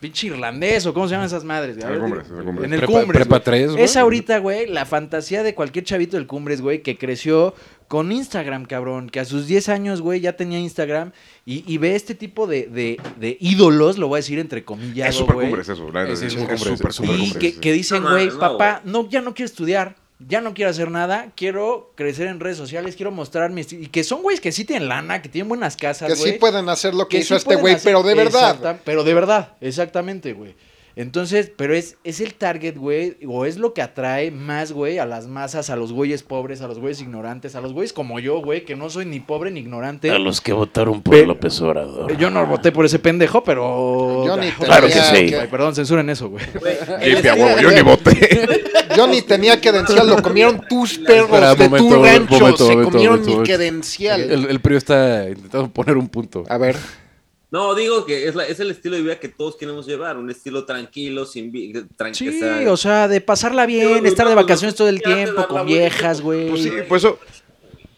[0.00, 1.86] Pinche irlandés o cómo se llaman esas madres, güey.
[1.86, 2.26] En el Cumbres.
[2.64, 3.20] En el Prepa- Cumbres.
[3.22, 3.44] prepa güey.
[3.44, 3.84] tres, güey.
[3.84, 7.54] Es ahorita, güey, la fantasía de cualquier chavito del Cumbres, güey, que creció
[7.88, 9.08] con Instagram, cabrón.
[9.10, 11.12] Que a sus 10 años, güey, ya tenía Instagram
[11.44, 15.08] y, y ve este tipo de, de- de ídolos, lo voy a decir entre comillas,
[15.08, 15.46] Es super güey.
[15.48, 15.90] cumbres eso.
[15.90, 17.58] la Es sí, es súper, cumbres, súper Y cumbres, que, sí.
[17.60, 21.32] que dicen, güey, no, papá, no, ya no quiero estudiar, ya no quiero hacer nada,
[21.36, 24.64] quiero crecer en redes sociales, quiero mostrar mi esti- Y que son güeyes que sí
[24.64, 26.32] tienen lana, que tienen buenas casas, que güey.
[26.32, 28.50] sí pueden hacer lo que, que hizo sí este güey, pero de verdad.
[28.56, 30.54] Exacta- pero de verdad, exactamente, güey.
[31.00, 35.06] Entonces, pero es, es el target, güey, o es lo que atrae más, güey, a
[35.06, 38.40] las masas, a los güeyes pobres, a los güeyes ignorantes, a los güeyes como yo,
[38.42, 40.10] güey, que no soy ni pobre ni ignorante.
[40.10, 42.16] A los que votaron por Pe- López Obrador.
[42.16, 44.24] Yo no voté por ese pendejo, pero...
[44.26, 45.34] Yo ni Claro tenía que sí.
[45.36, 46.44] Güey, perdón, censuren eso, güey.
[47.62, 48.48] Yo ni voté.
[48.96, 52.72] Yo ni tenía credencial, lo comieron tus perros Espera, de momento, tu rancho, momento, se
[52.72, 53.42] momento, comieron momento, mi momento.
[53.44, 54.20] credencial.
[54.22, 56.42] El, el PRI está intentando poner un punto.
[56.48, 56.74] A ver,
[57.50, 60.30] No, digo que es, la- es el estilo de vida que todos queremos llevar, un
[60.30, 64.34] estilo tranquilo, sin vi- tran- Sí, sea- o sea, de pasarla Sí, bien, estar de
[64.34, 66.50] no, vacaciones todo el tiempo, con viejas, güey.
[66.50, 67.18] Pues sí, por eso.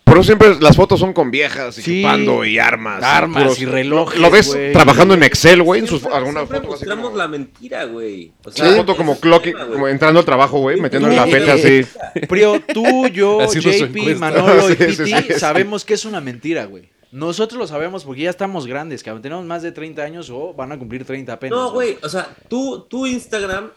[0.05, 2.03] Por eso siempre las fotos son con viejas y Sí.
[2.03, 3.01] chupando y armas.
[3.05, 7.17] Armas y relojes, Lo ves trabajando en Excel, güey, en sus alguna foto mostramos como-
[7.17, 8.33] la mentira, güey.
[8.45, 9.73] O Una foto ese como tema, güey.
[9.73, 11.83] como entrando al trabajo, güey, metiéndole la fecha así.
[12.29, 14.17] Prio, tú, yo, JP.
[14.17, 15.39] Manolo y Sí, Piti sí, sí, sí.
[15.39, 16.89] sabemos que es una mentira, güey.
[17.13, 19.23] Nosotros lo sabemos porque ya estamos grandes, cabrón.
[19.23, 21.59] Tenemos más de 30 años o van a cumplir 30 apenas.
[21.59, 23.71] No, güey, o sea, tú, tu Instagram,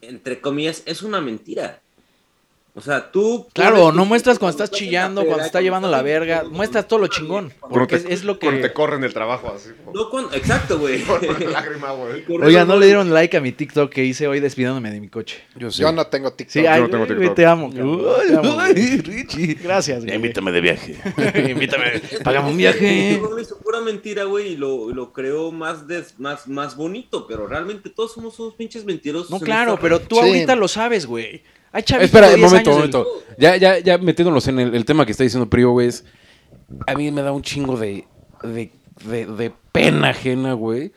[0.00, 1.80] entre comillas, es una mentira.
[2.76, 3.46] O sea, tú...
[3.52, 6.42] Claro, no muestras cuando estás chillando, cuando está llevando la verga.
[6.50, 7.52] Muestras todo lo chingón.
[7.60, 8.72] Cuando Porque te, es, es lo cuando te que.
[8.74, 9.68] corren del trabajo así.
[9.94, 10.32] No cuando...
[10.34, 11.04] Exacto, güey.
[11.52, 12.24] Lágrima, güey.
[12.42, 15.36] Oiga, no le dieron like a mi TikTok que hice hoy despidiéndome de mi coche.
[15.54, 15.82] Yo sé.
[15.82, 16.52] Yo no tengo TikTok.
[16.52, 17.36] Sí, yo ay, no tengo güey, TikTok.
[17.36, 17.70] te amo.
[17.72, 17.80] te.
[19.02, 19.54] Richie.
[19.54, 20.16] Gracias, güey.
[20.16, 20.96] Invítame de viaje.
[21.48, 22.00] Invítame.
[22.24, 23.20] Pagamos un viaje.
[23.22, 27.46] Lo hizo pura mentira, güey, y lo, lo creó más, des- más, más bonito, pero
[27.46, 29.30] realmente todos somos unos pinches mentirosos.
[29.30, 30.22] No, claro, pero tú Sí.
[30.22, 31.42] ahorita lo sabes, güey.
[31.74, 33.06] Hay Espera, un 10 momento, un momento.
[33.36, 35.88] Ya, ya, ya metiéndonos en el, el tema que está diciendo Prio, güey.
[35.88, 36.04] es-
[36.86, 38.06] A mí me da un chingo de,
[38.42, 38.70] de,
[39.04, 40.92] de, de pena ajena, güey.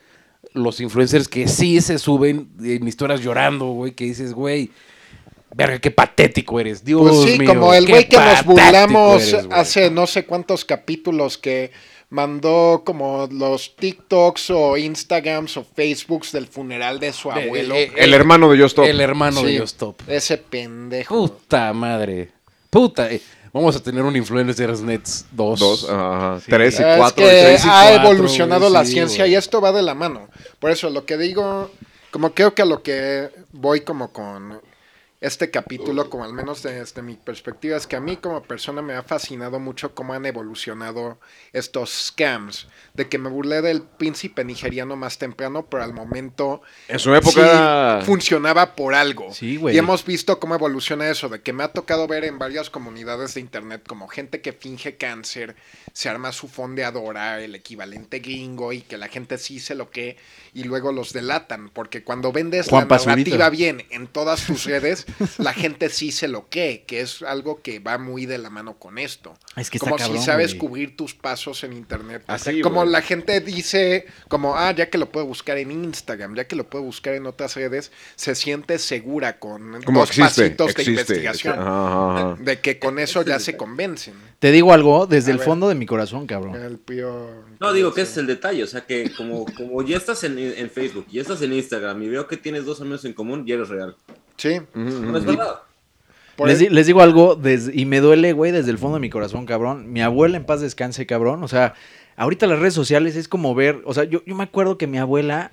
[0.54, 3.92] Los influencers que sí se suben en historias llorando, güey.
[3.92, 4.70] Que dices, güey,
[5.54, 6.84] verga, qué patético eres.
[6.84, 7.48] Dios Pues sí, mío.
[7.48, 11.72] como el güey que nos burlamos eres, hace no sé cuántos capítulos que
[12.10, 17.74] mandó como los TikToks o Instagrams o Facebooks del funeral de su abuelo.
[17.74, 18.86] El hermano de Just Stop.
[18.86, 20.00] El hermano de Sí, Just Stop.
[20.08, 21.28] Ese pendejo.
[21.28, 22.30] Puta madre.
[22.70, 23.10] Puta.
[23.10, 23.20] eh,
[23.52, 25.58] Vamos a tener un Influencers Nets 2.
[25.58, 27.24] Dos, ajá, tres y Es cuatro.
[27.24, 29.32] que y tres y- ha cuatro, evolucionado la sí, ciencia güey.
[29.32, 30.28] y esto va de la mano.
[30.60, 31.70] Por eso lo que digo,
[32.10, 34.60] como creo que a lo que voy como con
[35.20, 38.94] este capítulo, como al menos desde mi perspectiva, es que a mí como persona me
[38.94, 41.18] ha fascinado mucho cómo han evolucionado
[41.52, 42.68] estos scams.
[42.94, 47.98] De que me burlé del príncipe nigeriano más temprano, pero al momento En su época
[48.00, 49.32] sí funcionaba por algo.
[49.32, 49.74] Sí, güey.
[49.74, 53.34] Y hemos visto cómo evoluciona eso, de que me ha tocado ver en varias comunidades
[53.34, 55.56] de internet como gente que finge cáncer,
[55.92, 60.16] se arma su fondeadora, el equivalente gringo, y que la gente sí se lo que,
[60.54, 65.07] y luego los delatan, porque cuando vendes Juan la narrativa bien en todas tus redes,
[65.38, 68.78] la gente sí se lo que, que es algo que va muy de la mano
[68.78, 69.34] con esto.
[69.56, 70.58] Es que está como cabrón, si sabes güey.
[70.58, 72.22] cubrir tus pasos en internet.
[72.26, 72.90] Así, como güey.
[72.92, 76.68] la gente dice, como, ah, ya que lo puedo buscar en Instagram, ya que lo
[76.68, 80.90] puedo buscar en otras redes, se siente segura con Como dos existe, pasitos de existe.
[80.92, 81.58] investigación.
[81.58, 82.42] Ajá, ajá, ajá.
[82.42, 84.14] De que con eso ya se convencen.
[84.38, 85.46] Te digo algo desde A el ver.
[85.46, 86.54] fondo de mi corazón, cabrón.
[86.54, 89.96] El pío- No, digo que ese es el detalle, o sea que como, como ya
[89.96, 93.12] estás en, en Facebook, ya estás en Instagram y veo que tienes dos amigos en
[93.14, 93.96] común, ya eres real.
[94.38, 94.60] Sí.
[94.74, 95.60] No es verdad.
[96.44, 97.38] Les, el- di- les digo algo,
[97.74, 99.92] y me duele, güey, desde el fondo de mi corazón, cabrón.
[99.92, 101.42] Mi abuela en paz descanse, cabrón.
[101.42, 101.74] O sea,
[102.16, 104.98] ahorita las redes sociales es como ver, o sea, yo, yo me acuerdo que mi
[104.98, 105.50] abuela,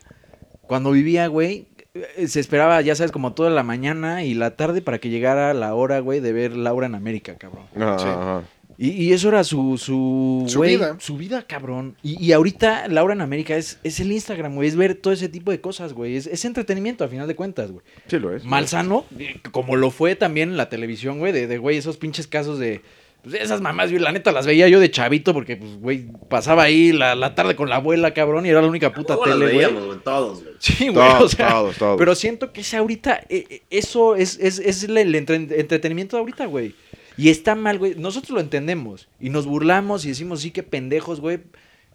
[0.61, 4.81] cuando vivía, güey, eh, se esperaba, ya sabes, como toda la mañana y la tarde
[4.83, 7.65] para que llegara la hora, güey, de ver Laura en América, cabrón.
[7.75, 7.97] Ajá,
[8.43, 8.45] Sí.
[8.77, 10.97] Y, y eso era su, su, Su güey, vida.
[10.99, 11.95] Su vida, cabrón.
[12.03, 14.67] Y, y ahorita Laura en América es, es el Instagram, güey.
[14.67, 16.15] Es ver todo ese tipo de cosas, güey.
[16.17, 17.85] Es, es entretenimiento, a final de cuentas, güey.
[18.07, 18.43] Sí lo es.
[18.43, 19.05] Malsano,
[19.51, 22.81] como lo fue también en la televisión, güey, de, de, güey, esos pinches casos de...
[23.23, 26.63] pues, esas mamás, yo la neta las veía yo de chavito porque, pues, güey, pasaba
[26.63, 29.45] ahí la, la tarde con la abuela, cabrón, y era la única puta las tele,
[29.45, 29.55] güey.
[29.57, 30.53] veíamos, güey, todos, güey.
[30.59, 31.97] Sí, güey, Todos, o sea, todos, todos.
[31.97, 36.17] pero siento que ese ahorita, eh, eh, eso es, es, es el, el entre- entretenimiento
[36.17, 36.75] de ahorita, güey.
[37.17, 37.95] Y está mal, güey.
[37.95, 39.07] Nosotros lo entendemos.
[39.19, 41.39] Y nos burlamos y decimos, sí, qué pendejos, güey.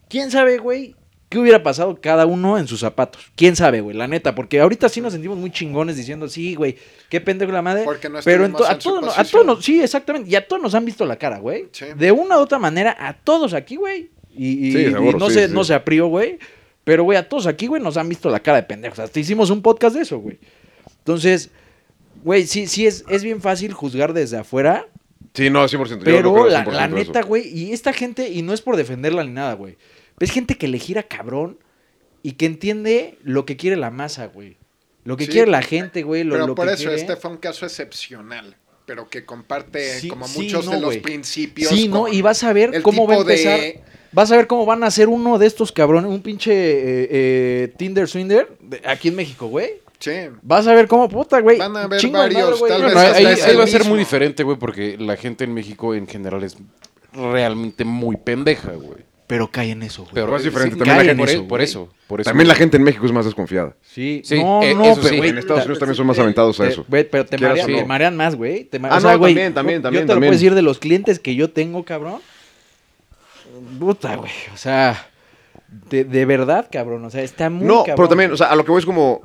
[0.08, 0.96] ¿Quién sabe, güey?
[1.28, 3.22] ¿Qué hubiera pasado cada uno en sus zapatos?
[3.36, 3.96] ¿Quién sabe, güey?
[3.96, 6.76] La neta, porque ahorita sí nos sentimos muy chingones diciendo, sí, güey,
[7.08, 7.84] qué pendejo la madre.
[7.84, 10.28] Porque no Pero en to- a en todos, nos- a todos, nos- sí, exactamente.
[10.28, 11.68] Y a todos nos han visto la cara, güey.
[11.70, 11.84] Sí.
[11.96, 14.10] De una u otra manera, a todos aquí, güey.
[14.34, 15.52] Y, y- Sí, y no sí, sí.
[15.52, 16.38] no se aprió, güey.
[16.82, 18.98] Pero, güey, a todos aquí, güey, nos han visto la cara de pendejos.
[18.98, 20.38] Hasta hicimos un podcast de eso, güey.
[20.98, 21.50] Entonces,
[22.24, 24.86] güey, sí, sí es, es bien fácil juzgar desde afuera.
[25.34, 25.88] Sí, no, 100%.
[25.98, 26.94] yo Pero la, 100% la eso.
[26.96, 29.76] neta, güey, y esta gente, y no es por defenderla ni nada, güey.
[30.18, 31.58] Es gente que le gira cabrón
[32.22, 34.56] y que entiende lo que quiere la masa, güey.
[35.04, 36.24] Lo que Sí, quiere la gente, güey.
[36.24, 39.98] Lo, Pero lo por que eso, quiere- este fue un caso excepcional, pero que comparte
[40.00, 41.70] Sí, como sí, muchos no, de los principios.
[41.70, 42.06] Sí, ¿no?
[42.08, 43.60] Y vas a ver cómo va a de- empezar.
[44.12, 47.72] Vas a ver cómo van a hacer uno de estos cabrones, un pinche eh, eh,
[47.78, 49.74] Tinder Swinder de- aquí en México, güey.
[50.00, 50.12] Sí.
[50.42, 51.58] Vas a ver cómo, puta, güey.
[51.58, 52.96] Van a chingo madre, varios, tal vez
[53.44, 56.56] ahí, va a ser muy diferente, güey, porque la gente en México en general es
[57.12, 59.08] realmente muy pendeja, güey.
[59.26, 60.14] Pero cae en eso, güey.
[60.14, 62.28] Pero es diferente, sí, también la gente- eso, por eso, por eso.
[62.30, 63.76] También la gente en México es más desconfiada.
[63.82, 65.16] Sí, Sí, no, eh, no, eso pero, sí.
[65.18, 66.84] güey, En Estados ta- Unidos también son más aventados a te- eso.
[66.88, 67.54] güey, pero te o no.
[67.54, 68.64] te marean más, güey.
[68.64, 70.54] Te ma- Ah, o sea, no, güey, también, también, Yo también, te lo puedo decir
[70.56, 72.20] de los clientes que yo tengo, cabrón.
[73.78, 74.32] Puta, güey.
[74.52, 75.08] O sea,
[75.90, 77.04] de, de verdad, cabrón.
[77.04, 77.96] O sea, está muy No, cabrón.
[77.96, 79.20] pero también, o sea, a lo que voy es como,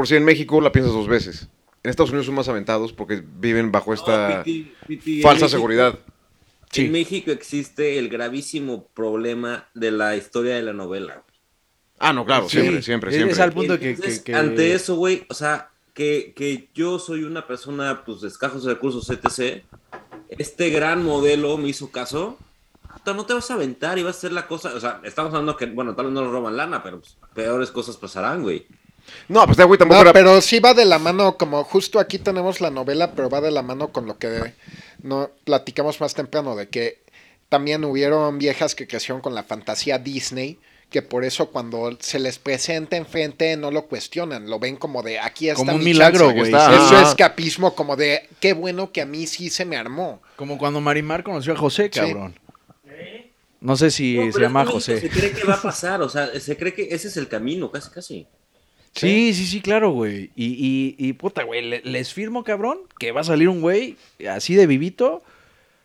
[0.00, 1.48] por si en México la piensas dos veces.
[1.82, 5.44] En Estados Unidos son más aventados porque viven bajo esta No, Piti, Piti, en falsa
[5.44, 5.98] México- seguridad.
[6.72, 6.86] Sí.
[6.86, 11.22] En México existe el gravísimo problema de la historia de la novela.
[11.98, 13.32] Ah, no, claro, Sí, siempre, siempre, es- siempre.
[13.34, 16.98] es al punto que, Entonces, que- que- Ante eso, güey, o sea, que, que yo
[16.98, 19.64] soy una persona, pues, de escasos recursos, etc.
[20.30, 22.38] Este gran modelo me hizo caso.
[22.94, 24.72] puta, No te vas a aventar y vas a hacer la cosa.
[24.74, 27.70] O sea, estamos hablando que, bueno, tal vez no nos roban lana, pero pues, peores
[27.70, 28.66] cosas pasarán, güey.
[29.28, 30.12] No, pues güey tampoco No, era...
[30.12, 33.50] pero sí va de la mano, como justo aquí tenemos la novela, pero va de
[33.50, 34.54] la mano con lo que
[35.02, 37.02] no platicamos más temprano, de que
[37.48, 40.58] también hubieron viejas que crecieron con la fantasía Disney,
[40.90, 45.18] que por eso cuando se les presenta enfrente no lo cuestionan, lo ven como de
[45.20, 46.38] aquí está Como un mi milagro, chance".
[46.38, 46.52] güey.
[46.52, 50.20] Eso es escapismo, como de qué bueno que a mí sí se me armó.
[50.36, 52.38] Como cuando Marimar conoció a José, cabrón.
[53.60, 55.00] No sé si No, se llama José.
[55.00, 57.70] Se cree que va a pasar, o sea, se cree que ese es el camino,
[57.70, 58.26] casi, casi.
[58.94, 60.30] Sí, sí, sí, claro, güey.
[60.34, 63.96] Y, y, y puta, güey, le- les firmo, cabrón, que va a salir un güey
[64.28, 65.22] así de vivito,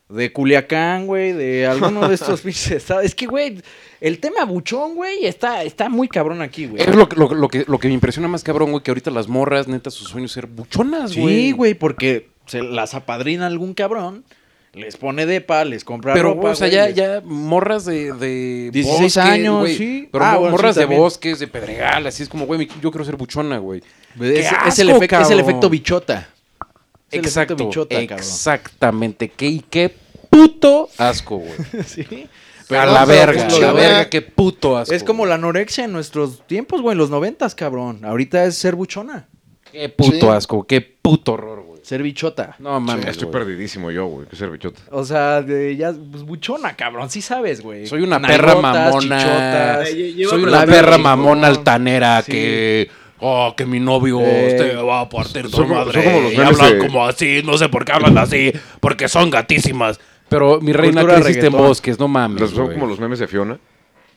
[0.10, 3.06] de Culiacán, güey, de alguno de estos pinches estados.
[3.06, 3.62] Es que, güey,
[4.02, 6.82] el tema buchón, güey, está, está muy cabrón aquí, güey.
[6.82, 9.12] Es lo, que- lo, lo que, lo que me impresiona más cabrón, güey, que ahorita
[9.12, 11.36] las morras, neta, su sueño es ser buchonas, güey.
[11.36, 14.24] Sí, güey, porque se las apadrina algún cabrón,
[14.76, 18.12] les pone depa, les compra Pero, ropa, o sea, güey, ya, les- ya morras de,
[18.14, 19.78] de 16 años, güey.
[19.78, 20.10] sí.
[20.12, 22.92] Pero Ah, mo- bueno, morras sí, de bosques, de pedregal, así es como, güey, yo
[22.92, 23.82] quiero ser buchona, güey.
[24.20, 26.30] Es, ¡Qué es el efecto, es el efecto bichota.
[27.12, 29.30] Es el Exacto, efecto bichota, exactamente.
[29.30, 29.96] ¿Qué, y qué
[30.30, 31.54] puto asco, güey.
[31.86, 32.02] Sí.
[32.04, 34.94] a Pero la pero verga, a la verga, qué puto asco.
[34.94, 38.04] Es como la anorexia en nuestros tiempos, güey, en los noventas, cabrón.
[38.04, 39.28] Ahorita es ser buchona,
[39.72, 40.28] Qué puto Sí.
[40.28, 41.75] asco, qué puto horror, güey.
[41.86, 42.56] Ser bichota.
[42.60, 43.40] No mames, Estoy güey.
[43.46, 44.28] perdidísimo yo, güey.
[44.28, 44.82] Qué ser bichota.
[44.92, 47.86] O sea, de ya, pues buchona, cabrón, sí sabes, güey.
[47.88, 49.18] Soy una perra mamona.
[49.20, 49.90] chichotas.
[49.92, 52.32] Eh, Soy una perra mamona altanera Sí.
[52.32, 52.90] que.
[53.20, 55.94] Oh, que mi novio Eh, este va a partir tu madre.
[55.94, 58.52] son como los y memes hablan de- como así, no sé por qué hablan así,
[58.82, 60.00] porque son gatísimas.
[60.28, 62.42] Pero mi reina Cultura creciste en bosques, no mames.
[62.42, 63.58] Los- son como los memes de Fiona.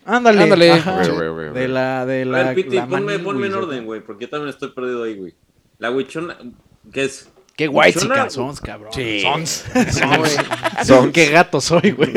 [0.05, 0.73] Ándale, Ándale.
[0.73, 0.97] ajá.
[1.07, 1.53] Güey, güey, güey.
[1.53, 2.43] De la, de A la.
[2.45, 5.15] ver, Piti, la ponme, maní, ponme en orden, güey, porque yo también estoy perdido ahí,
[5.17, 5.35] güey.
[5.79, 6.37] La huichona,
[6.93, 7.31] ¿qué es?
[7.59, 8.93] Qué guay Buchona, sons, cabrón.
[8.95, 9.21] Sí.
[9.21, 9.65] Sons.
[10.87, 11.11] Sons.
[11.13, 12.13] Qué gato soy, güey.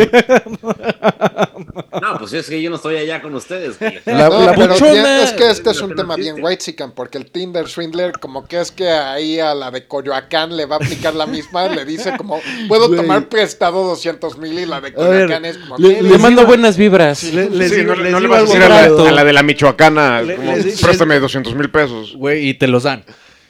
[2.00, 4.00] No, pues es que yo no estoy allá con ustedes, güey.
[4.06, 6.48] La, No, la pero es que este es un tema bien diste.
[6.48, 10.68] white porque el Tinder Swindler como que es que ahí a la de Coyoacán le
[10.68, 13.02] va a aplicar la misma, le dice como, puedo Güey.
[13.02, 16.04] tomar prestado 200 mil y la de ver, Coyoacán es como, le-.
[16.04, 17.24] Le mando buenas vibras.
[17.24, 19.10] Le- les Sí, digo- no, le- les no le digo vas a decir a la,
[19.10, 22.14] a la de la Michoacana, Le- como, préstame 200 mil pesos.
[22.16, 23.04] Güey, y te los dan.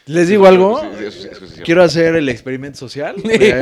[0.08, 0.82] Les digo algo.
[1.64, 3.16] Quiero hacer el experimento social.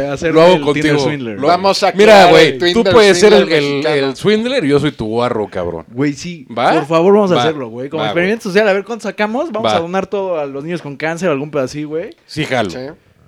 [0.10, 0.84] A hacer Lo hago el contigo.
[0.86, 1.40] Tinder Swindler.
[1.40, 4.92] Lo- Vamos a Mira, güey, tú puedes ser el, Swindler el, swindler y yo soy
[4.92, 5.86] tu guarro, cabrón.
[5.92, 6.48] Güey, sí.
[6.58, 6.74] ¿Va?
[6.74, 7.90] Por favor, vamos a hacerlo, güey.
[7.90, 9.52] Como Va, experimento social, a ver cuánto sacamos.
[9.52, 9.78] Vamos Va.
[9.78, 12.12] a donar todo a los niños con cáncer o algún pedacito, güey.
[12.26, 12.70] Sí, jalo.
[12.70, 12.80] Sí.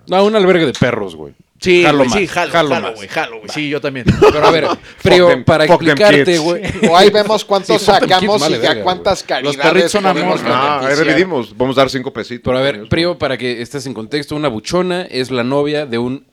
[0.08, 1.34] No, un albergue de perros, güey.
[1.62, 2.96] Sí, Jalo más, sí, jalo, jalo jalo, más.
[2.96, 3.50] güey, jalo, güey.
[3.54, 4.08] Sí, yo también.
[4.20, 6.64] Pero a ver, Frío, them- para explicarte, güey.
[6.90, 9.44] O ahí vemos cuánto Sí, fuck them sacamos kids, y ya verga, cuántas güey.
[9.44, 11.56] Los caridades perritos son amor, Ah, ahí dividimos.
[11.56, 12.42] Vamos a dar cinco pesitos.
[12.44, 16.00] Pero a ver, Frío, para que estés en contexto, una buchona es la novia de
[16.00, 16.26] un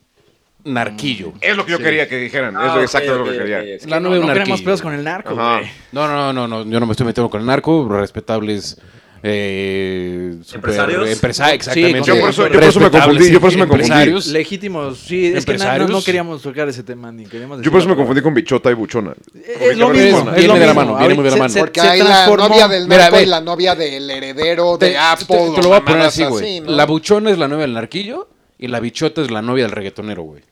[0.63, 1.33] narquillo.
[1.41, 2.57] Es lo que yo quería que dijeran.
[2.57, 3.59] Ah, es ok, exacto lo que quería.
[3.85, 4.65] La no, novia de no un queremos narquillo.
[4.65, 5.71] pedos con el narco, güey.
[5.91, 8.77] No, no, no, no, yo no me estoy metiendo con el narco, respetables
[9.23, 11.09] eh, ¿Empresarios?
[11.09, 11.99] empresa- exactamente.
[11.99, 13.83] Sí, yo por eso- yo por eso me confundí, yo por eso me confundí.
[13.85, 14.27] empresarios.
[14.27, 15.89] Legítimos, sí, es que na- no, Empresarios.
[15.89, 18.73] no queríamos tocar ese tema ni queríamos Yo por eso me confundí con bichota y
[18.73, 19.13] buchona.
[19.59, 21.53] Es lo Porque mismo, viene lo de la mano, viene muy de la mano.
[21.57, 23.23] Porque se hay la novia del Mira, narco ve.
[23.23, 25.51] y la novia del heredero Te, de te- Apple.
[25.55, 26.61] te lo voy a poner así, güey.
[26.61, 30.23] La buchona es la novia del narquillo y la bichota es la novia del reggaetonero,
[30.23, 30.43] güey.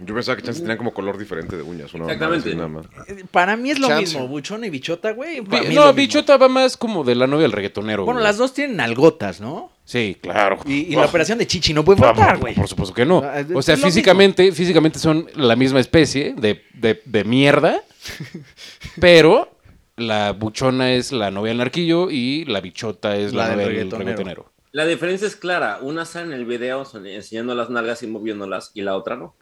[0.00, 1.94] Yo pensaba que chances tenían como color diferente de uñas.
[1.94, 2.48] Una Exactamente.
[2.48, 2.86] así, nada más.
[3.30, 4.00] Para mí es lo Chance.
[4.02, 5.40] mismo, buchón y bichota, güey.
[5.40, 5.92] Bi- para mí es no, mismo.
[5.94, 8.04] bichota va más como de la novia del reggaetonero.
[8.04, 8.26] Bueno, güey.
[8.28, 9.70] las dos tienen algotas, ¿no?
[9.84, 10.58] Sí, claro.
[10.66, 12.54] Y, y la operación de chichi no puede faltar, güey.
[12.54, 13.22] Por supuesto que no.
[13.24, 17.24] Ah, es- O sea, es lo físicamente, físicamente son la misma especie de, de, de
[17.24, 17.80] mierda,
[19.00, 19.50] pero
[19.96, 23.66] la buchona es la novia del narquillo y la bichota es la, La del novia
[23.68, 24.08] del reggaetonero.
[24.08, 24.52] reggaetonero.
[24.72, 25.78] La diferencia es clara.
[25.82, 29.34] Una sale en el video son- enseñando las nalgas y moviéndolas y la otra no.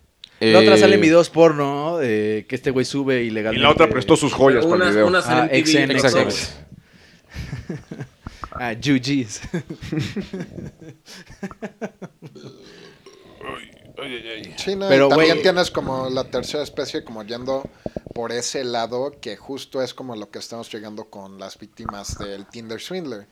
[0.50, 3.62] La otra Eh, sale en videos porno eh, que este güey sube Y ilegalmente.
[3.62, 5.06] la otra prestó sus joyas para el video.
[5.06, 5.86] una sale Ah, en TV.
[5.86, 6.36] XN, Exactamente.
[8.54, 9.40] Ah, GG's.
[14.56, 17.62] Sí, no, Pero, y también tienes como la tercera especie como yendo
[18.14, 22.46] por ese lado que justo es como lo que estamos llegando con las víctimas del
[22.46, 23.26] Tinder Swindler.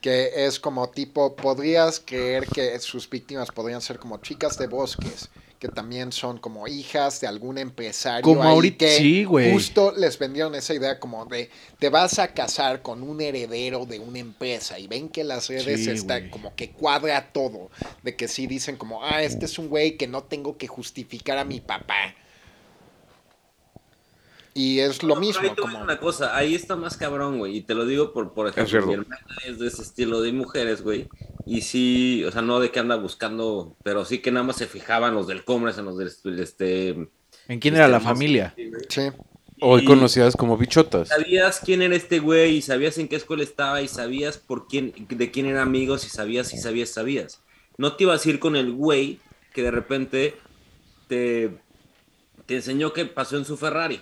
[0.00, 5.28] Que es como tipo, podrías creer que sus víctimas podrían ser como chicas de bosques,
[5.60, 8.22] que también son como hijas de algún empresario.
[8.22, 9.52] Como ahí ahorita- que sí, güey.
[9.52, 13.98] Justo les vendieron esa idea como de, te vas a casar con un heredero de
[14.00, 16.30] una empresa y ven que las redes Sí, está güey.
[16.30, 17.70] como que cuadra todo.
[18.02, 21.36] De que sí dicen como, ah, este es un güey que no tengo que justificar
[21.36, 22.14] a mi papá.
[24.52, 25.68] Y es lo No, mismo, ahí como...
[25.68, 27.56] decir una cosa, ahí está más cabrón, güey.
[27.58, 30.82] Y te lo digo por, por ejemplo, mi hermana es de ese estilo de mujeres,
[30.82, 31.08] güey.
[31.46, 34.66] Y sí, o sea, no de que anda buscando, pero sí que nada más se
[34.66, 37.08] fijaban los del Commerce, en los del este.
[37.48, 38.54] ¿En quién era la este, familia?
[38.88, 39.02] Sí.
[39.62, 41.08] Hoy Y- conocidas como bichotas.
[41.08, 44.92] Sabías quién era este güey y sabías en qué escuela estaba y sabías por quién,
[45.08, 47.40] de quién eran amigos y sabías y sabías, sabías.
[47.76, 49.20] No te ibas a ir con el güey
[49.52, 50.34] que de repente
[51.08, 51.58] te,
[52.46, 54.00] te enseñó qué pasó en su Ferrari.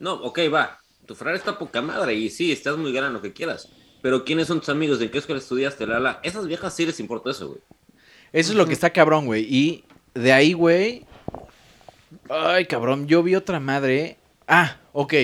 [0.00, 0.78] No, ok, va.
[1.06, 3.68] Tu Ferrari está poca madre y sí, estás muy grande, lo que quieras.
[4.02, 4.98] Pero ¿quiénes son tus amigos?
[4.98, 5.86] ¿De qué escuela estudiaste?
[5.86, 6.20] La, la.
[6.22, 7.60] Esas viejas sí les importa eso, güey.
[8.32, 9.42] Eso es lo que está cabrón, güey.
[9.48, 9.84] Y
[10.14, 11.04] de ahí, güey.
[12.28, 14.16] Ay, cabrón, yo vi otra madre.
[14.48, 15.14] Ah, ok.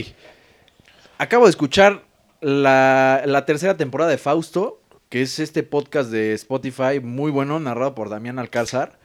[1.18, 2.04] Acabo de escuchar
[2.40, 7.94] la, la tercera temporada de Fausto, que es este podcast de Spotify muy bueno, narrado
[7.94, 8.98] por Damián Alcázar.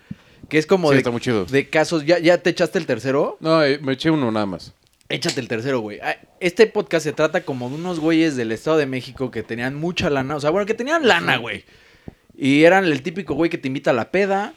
[0.50, 1.46] Que es como Sí, de, está muy chido.
[1.46, 2.06] de casos.
[2.06, 3.38] ¿Ya, ¿Ya te echaste el tercero?
[3.40, 4.74] No, eh, me eché uno nada más.
[5.12, 6.00] Échate el tercero, güey.
[6.02, 9.76] Ah, Este podcast se trata como de unos güeyes del Estado de México que tenían
[9.76, 10.36] mucha lana.
[10.36, 11.66] O sea, bueno, que tenían lana, güey.
[12.36, 14.54] Y eran el típico güey que te invita a la peda.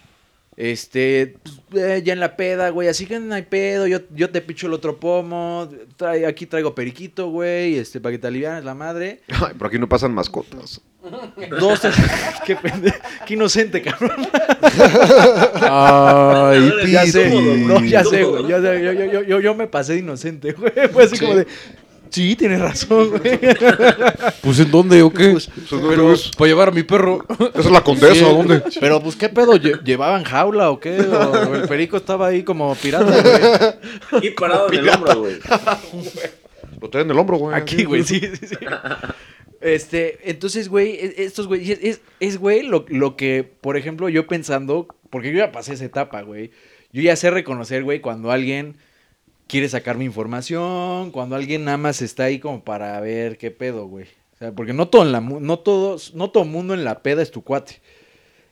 [0.57, 1.35] Este,
[1.71, 4.41] pues, eh, ya en la peda, güey, así que no hay pedo, yo, yo te
[4.41, 8.75] picho el otro pomo, trae- aquí traigo periquito, güey, este, para que te alivianes la
[8.75, 9.21] madre.
[9.29, 10.81] Ay, pero aquí no pasan mascotas.
[11.59, 11.95] Dos, tres,
[12.47, 12.97] qué pendejo,
[13.27, 14.27] qué inocente, cabrón.
[15.61, 19.67] Ay, Ya sé, no, ya sé, güey, ya sé, yo, yo, yo, yo, yo me
[19.67, 21.47] pasé de inocente, güey, fue así como de,
[22.15, 23.39] sí, tienes razón, güey.
[24.41, 25.31] Pues en dónde o qué?
[25.33, 26.31] Pues, ¿dónde es?
[26.37, 27.25] Para llevar a mi perro.
[27.55, 28.15] ¿Esa es la condesa?
[28.15, 28.21] Sí.
[28.21, 28.63] ¿Dónde?
[28.81, 29.55] Pero, pues, ¿qué pedo?
[29.55, 31.01] ¿Lle- ¿Llevaban jaula o qué?
[31.01, 34.19] ¿O el perico estaba ahí como pirata, güey?
[34.19, 35.35] Aquí parado en el hombro, güey.
[36.81, 37.57] Lo traen en el hombro, güey.
[37.57, 38.57] Aquí, güey, sí, sí, sí.
[39.61, 44.09] Este, entonces, güey, e- estos güey, es, es, es, güey, lo, lo que, por ejemplo,
[44.09, 46.51] yo pensando, porque yo ya pasé esa etapa, güey.
[46.93, 48.77] Yo ya sé reconocer, güey, cuando alguien
[49.47, 54.07] quiere sacarme información, cuando alguien nada más está ahí como para ver qué pedo, güey.
[54.35, 57.23] O sea, porque no todo en la no todos, no todo mundo en la peda
[57.23, 57.81] es tu cuate.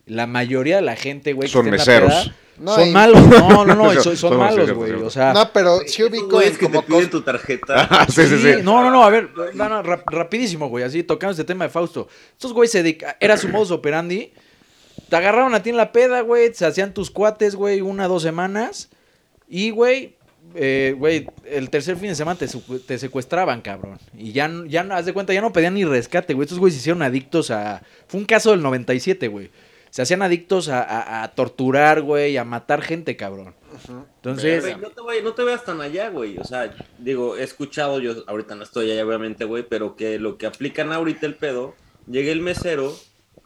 [0.06, 2.24] La mayoría de la gente, güey, que Son está en la meseros.
[2.24, 3.26] peda, No, son y- malos.
[3.28, 4.92] No, no, no, Son- malos, güey.
[4.94, 7.86] O sea, No, pero sí ubico en que te como piden cos- tu tarjeta.
[7.90, 8.54] Ah, sí, sí, sí.
[8.62, 11.70] No, no, no, a ver, no, no, rap- rapidísimo, güey, así tocando este tema de
[11.70, 12.08] Fausto.
[12.32, 14.32] Estos güeyes se dedica- era su modus operandi.
[15.08, 18.22] Te agarraron a ti en la peda, güey, se hacían tus cuates, güey, una, dos
[18.22, 18.88] semanas.
[19.48, 20.16] Y, güey,
[20.54, 22.46] eh, güey, el tercer fin de semana te,
[22.86, 23.98] te secuestraban, cabrón.
[24.16, 26.44] Y ya, ya, haz de cuenta, ya no pedían ni rescate, güey.
[26.44, 27.82] Estos güeyes se hicieron adictos a...
[28.08, 29.50] Fue un caso del 97, güey.
[29.90, 33.54] Se hacían adictos a, a- a torturar, güey, a matar gente, cabrón.
[34.16, 34.62] Entonces...
[34.62, 36.38] Güey, no, te vayas- no te veas tan allá, güey.
[36.38, 40.38] O sea, digo, he escuchado, yo ahorita no estoy allá, obviamente, güey, pero que lo
[40.38, 41.74] que aplican ahorita el pedo,
[42.06, 42.94] llega el mesero,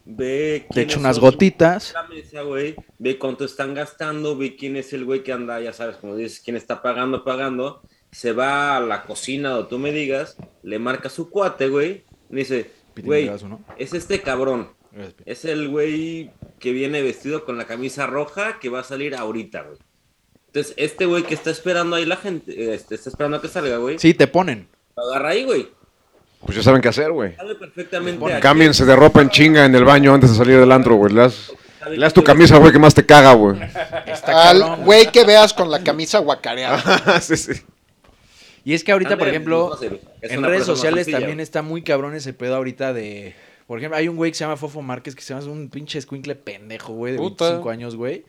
[0.06, 0.64] ve.
[0.68, 1.92] Te quiénes echo unas gotitas.
[1.92, 5.72] la mesa, güey, ve cuánto están gastando, ve quién es el güey que anda, ya
[5.72, 7.82] sabes, como dices, quién está pagando, pagando.
[8.12, 12.36] Se va a la cocina o tú me digas, le marca su cuate, güey, y
[12.36, 12.70] dice,
[13.02, 13.62] güey, ¿no?
[13.76, 14.70] es este cabrón.
[15.26, 19.62] Es el güey que viene vestido con la camisa roja que va a salir ahorita,
[19.62, 19.78] güey.
[20.46, 23.76] Entonces, este güey que está esperando ahí la gente, este, está esperando a que salga,
[23.76, 24.68] güey, Sí, te ponen.
[24.96, 25.68] lo agarra ahí, güey.
[26.44, 27.34] Pues ya saben qué hacer, güey.
[27.34, 30.70] Sabe perfectamente a Cámbiense de ropa en chinga en el baño antes de salir del
[30.70, 31.12] antro, güey.
[31.12, 31.22] Le
[31.98, 33.56] das, tu camisa, güey, que más te caga, güey.
[34.06, 34.84] Está Al cabrón.
[34.84, 37.20] güey que veas con la camisa guacareada.
[37.20, 37.52] sí, sí.
[38.64, 39.78] Y es que ahorita, por ejemplo,
[40.22, 43.34] en redes sociales sencilla, también está muy cabrón ese pedo ahorita de...
[43.68, 45.98] Por ejemplo, hay un güey que se llama Fofo Márquez que se llama un pinche
[45.98, 47.44] escuincle pendejo, güey, de Puta.
[47.44, 48.24] 25 años, güey.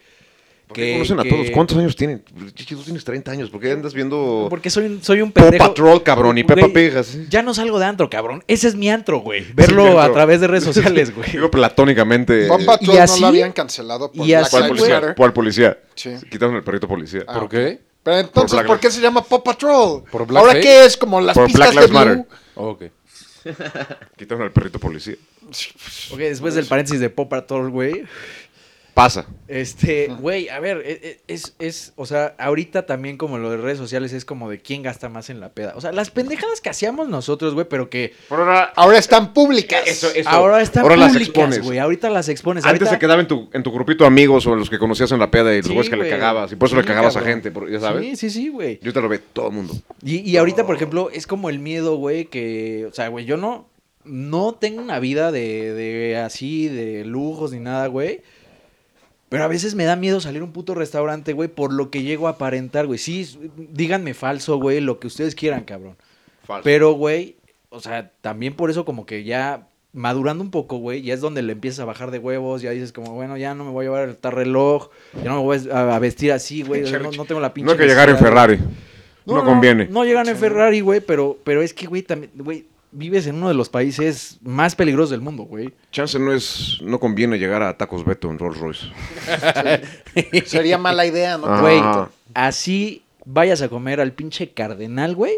[0.68, 1.50] ¿Por qué conocen a que- todos?
[1.52, 2.24] ¿Cuántos años tienen?
[2.54, 3.50] Chichi, tú tienes 30 años.
[3.50, 5.66] ¿Por qué andas viendo Porque soy un, soy un pendejo.
[5.66, 6.96] Patrol, cabrón, y Peppa Pig?
[6.98, 7.26] así?
[7.30, 8.44] Ya no salgo de antro, cabrón.
[8.48, 9.46] Ese es mi antro, güey.
[9.54, 10.02] Verlo mi antro.
[10.04, 11.32] a través de redes sociales, güey.
[11.32, 12.48] Digo platónicamente.
[12.48, 15.14] Eh, Patrol y no así- lo habían cancelado por y Black así, ¿Cuál policía?
[15.16, 15.80] ¿Cuál policía?
[15.96, 16.12] Sí.
[16.30, 17.24] Quitaron el perrito policía.
[17.28, 17.80] Ah, ¿Por qué?
[18.04, 20.04] Pero entonces, Black ¿por, Lives- qué se llama Paw Patrol?
[20.12, 20.64] ¿Por Black ¿Ahora Face?
[20.68, 20.98] qué es?
[20.98, 22.26] Como las Por pistas Black de Lives Blue.
[22.26, 22.40] Matter.
[22.56, 22.84] Oh, ok.
[24.18, 25.16] Quitaron al perrito policía.
[26.12, 28.04] Ok, después del paréntesis de Pop Patrol, güey.
[28.98, 29.28] Pasa.
[29.48, 33.58] Este, güey, a ver, e- e- es, es, o sea, ahorita también como lo de
[33.58, 35.74] redes sociales es como de quién gasta más en la peda.
[35.76, 38.14] O sea, las pendejadas que hacíamos nosotros, güey, pero que
[38.76, 39.84] Ahora están públicas.
[39.86, 40.28] Eso, eso.
[40.28, 41.62] ahora están Ahora las públicas, expones.
[41.62, 41.78] güey.
[41.78, 42.66] Ahorita las expones.
[42.66, 42.90] Antes ahorita...
[42.96, 45.20] se quedaba en tu, en tu grupito de amigos o en los que conocías en
[45.20, 46.52] la peda y los Sí, güeyes que le cagabas.
[46.52, 48.02] Y por eso le cagabas a gente, por- ya sabes.
[48.04, 48.80] Sí, sí, sí, güey.
[48.82, 49.76] Yo te lo ve todo el mundo.
[50.04, 53.38] Y, y ahorita, por ejemplo, es como el miedo, güey, que, o sea, güey, yo
[53.38, 53.70] no,
[54.06, 58.22] no tengo una vida de, de así, de lujos ni nada, güey.
[59.30, 62.04] Pero a veces me da miedo salir a un puto restaurante, güey, por lo que
[62.04, 62.98] llego a aparentar, güey.
[62.98, 65.98] Sí, díganme falso, güey, lo que ustedes quieran, cabrón.
[66.64, 67.36] Pero, güey,
[67.70, 71.42] o sea, también por eso como que ya madurando un poco, güey, ya es donde
[71.42, 73.90] le empiezas a bajar de huevos, ya dices como, bueno, ya no me voy a
[73.90, 77.42] llevar el tal reloj, ya no me voy a, vestir así, güey, no, no tengo
[77.42, 78.18] la pinche No hay que llegar en.
[78.18, 78.60] Ferrari.
[79.26, 79.88] No, conviene.
[79.88, 83.48] No, llegan en Ferrari, güey, pero, pero es que, güey, también, güey, vives en uno
[83.48, 85.74] de los países más peligrosos del mundo, güey.
[85.92, 86.80] Chance no es.
[86.82, 88.88] No conviene llegar a Tacos Beto en Rolls Royce.
[90.46, 91.48] Sería mala idea, ¿no?
[91.48, 91.62] Ah.
[91.62, 91.82] Güey,
[92.34, 95.34] así vayas a comer al pinche cardenal, güey.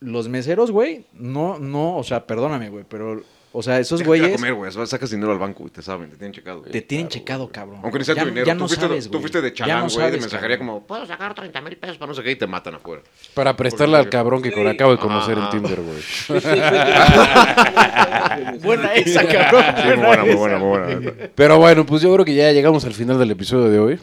[0.00, 3.22] los meseros, güey, no, no, o sea, perdóname, güey, pero,
[3.54, 4.72] o sea, esos Déjate ir a güeyes comer, güey.
[4.86, 6.62] Sacas dinero al banco y te saben, te tienen checado.
[6.62, 7.80] te tienen checado, cabrón.
[7.82, 8.46] Aunque ni sea Ya- tu dinero.
[8.46, 10.74] Ya tú, no fuiste, sabes, tú fuiste de chalán, no güey, de sabes, mensajería cabrón.
[10.76, 13.02] como, puedo sacar 30 mil pesos para no sé qué y te matan afuera.
[13.34, 14.66] Para prestarle al cabrón que Sí.
[14.66, 16.02] acabo de conocer en Tinder, güey.
[18.62, 19.64] Buena esa, cabrón.
[19.76, 21.12] Sí, muy buena, muy buena, muy buena.
[21.34, 23.98] Pero bueno, pues yo creo que ya llegamos al final del episodio de hoy.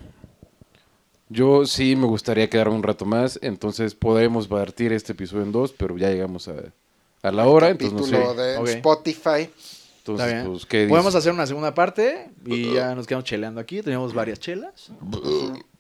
[1.30, 5.72] Yo sí me gustaría quedarme un rato más, entonces podremos partir este episodio en dos,
[5.74, 6.54] pero ya llegamos a,
[7.22, 8.41] a la hora, entonces no sé.
[8.41, 8.67] De Ok.
[8.70, 9.49] Spotify.
[9.99, 10.51] Entonces, Está bien.
[10.51, 10.89] pues, ¿qué dices?
[10.89, 13.82] Podemos hacer una segunda parte y ya nos quedamos cheleando aquí.
[13.84, 14.89] Tenemos varias chelas.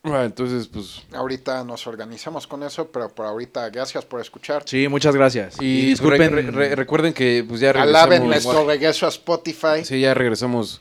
[0.03, 1.01] Ah, entonces, pues...
[1.13, 4.63] Ahorita nos organizamos con eso, pero por ahorita gracias por escuchar.
[4.65, 5.55] Sí, muchas gracias.
[5.59, 6.31] Y, disculpen.
[6.31, 8.53] re- re- recuerden que pues ya Alaben regresamos...
[8.55, 9.83] nuestro regreso a Spotify.
[9.83, 10.79] Sí, ya regresamos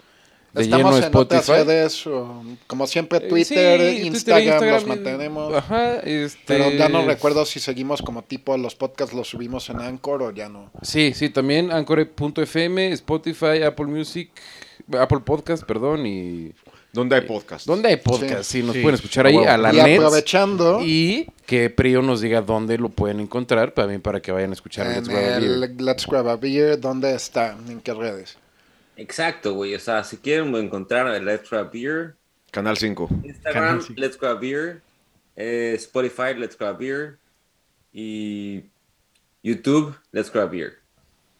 [0.59, 1.65] de Estamos lleno en otras Spotify.
[1.65, 5.55] redes, o, como siempre, Eh, Twitter, sí, Instagram, Twitter, los mantenemos.
[5.55, 6.39] Ajá, este...
[6.47, 10.31] Pero ya no recuerdo si seguimos como tipo los podcasts los subimos en Anchor o
[10.31, 10.71] ya no.
[10.83, 14.31] Sí, sí, también Anchor.fm, Spotify, Apple Music,
[14.99, 16.53] Apple Podcast, perdón, y...
[16.91, 17.67] ¿Dónde hay podcast?
[17.67, 18.45] ¿Dónde hay podcast?
[18.51, 18.81] Sí, nos Sí.
[18.81, 19.97] pueden escuchar A ahí a la y net.
[19.99, 24.53] aprovechando Y que Prio nos diga dónde lo pueden encontrar también para que vayan a
[24.55, 25.81] escuchar en Let's Grab a Beer.
[25.81, 27.57] Let's Grab a Beer, ¿dónde está?
[27.69, 28.39] ¿En qué redes?
[28.99, 29.75] Exacto, güey.
[29.75, 32.17] O sea, si quieren encontrar a Let's Grab Beer,
[32.51, 33.09] Canal 5.
[33.25, 33.97] Instagram, Canal.
[33.97, 34.83] Let's Grab Beer,
[35.37, 37.19] eh, Spotify, Let's Grab Beer
[37.93, 38.65] y
[39.43, 40.79] YouTube, Let's Grab Beer.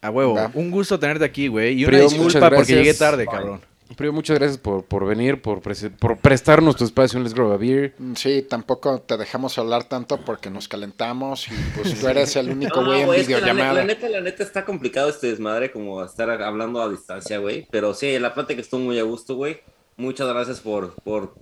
[0.01, 0.35] A huevo.
[0.35, 0.49] Va.
[0.53, 1.73] Un gusto tenerte aquí, güey.
[1.73, 3.61] Y una Pero disculpa porque llegué tarde, cabrón.
[3.95, 7.51] Prio, muchas gracias por, por venir, por, prese- por prestarnos tu espacio en Let's Grab
[7.51, 7.95] a Beer.
[8.15, 12.81] Sí, tampoco te dejamos hablar tanto porque nos calentamos y pues tú eres el único
[12.81, 13.73] No, güey en la, videollamada.
[13.73, 17.67] la neta, la neta está complicado este desmadre como estar hablando a distancia, güey.
[17.71, 19.59] Pero sí, la plática estuvo muy a gusto, güey.
[19.97, 21.33] Muchas gracias por, por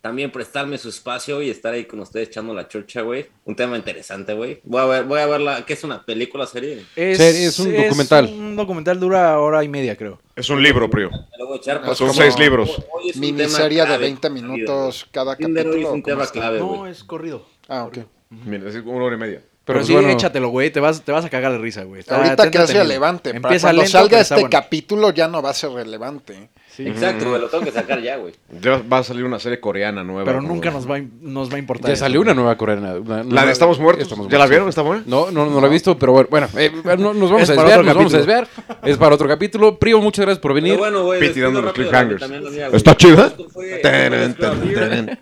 [0.00, 3.26] también prestarme su espacio y estar ahí con ustedes echando la chorcha, güey.
[3.44, 4.60] Un tema interesante, güey.
[4.64, 5.64] Voy a ver, voy a verla.
[5.66, 6.84] ¿Qué es una película, serie?
[6.94, 8.26] Serie, es un documental.
[8.26, 10.20] Un documental dura hora y media, creo.
[10.36, 11.10] Es un libro, Prio.
[11.54, 11.82] Echar.
[11.82, 12.82] Pues Son como seis libros.
[13.04, 15.94] Es Miniserie de clave 20 en la vida, minutos cada hoy capítulo.
[16.22, 17.46] es No, es corrido.
[17.68, 17.98] Ah, ok.
[18.30, 19.42] Mira, es una hora y media.
[19.64, 20.70] Pero, pues, sí, bueno, écatelo, güey.
[20.70, 22.02] Te vas, te vas a cagar de risa, güey.
[22.08, 23.30] Ahorita que es relevante.
[23.34, 24.50] Para Empieza cuando lento, salga pero este bueno.
[24.50, 26.48] capítulo ya no va a ser relevante.
[26.86, 27.40] Exacto, güey.
[27.40, 28.34] Lo tengo que sacar ya, güey.
[28.60, 30.24] Ya va a salir una serie coreana nueva.
[30.24, 31.88] Pero como- nunca nos va, a im- nos va a importar.
[31.88, 32.26] Ya eso, salió güey.
[32.26, 32.94] una nueva coreana.
[32.94, 34.02] una- La nueva- de Estamos Muertos.
[34.04, 34.50] Estamos ¿Ya la Muertos.
[34.50, 34.68] vieron?
[34.68, 35.02] ¿Está buena?
[35.06, 37.54] No, no, no la he visto, pero bueno, bueno, eh, no- nos vamos Es a
[37.56, 38.46] para desviar, otro nos vamos a capítulo.
[38.46, 38.90] desviar.
[38.90, 39.78] Es para otro capítulo.
[39.78, 40.72] Prio, muchas gracias por venir.
[40.74, 41.20] Pero bueno, güey.
[41.20, 42.20] Piti despido dando los rápido cliffhangers.
[42.20, 42.76] también güey.
[42.76, 43.26] ¿Está chida?
[43.28, 45.18] Esto fue- Tarán, tarán, tarán.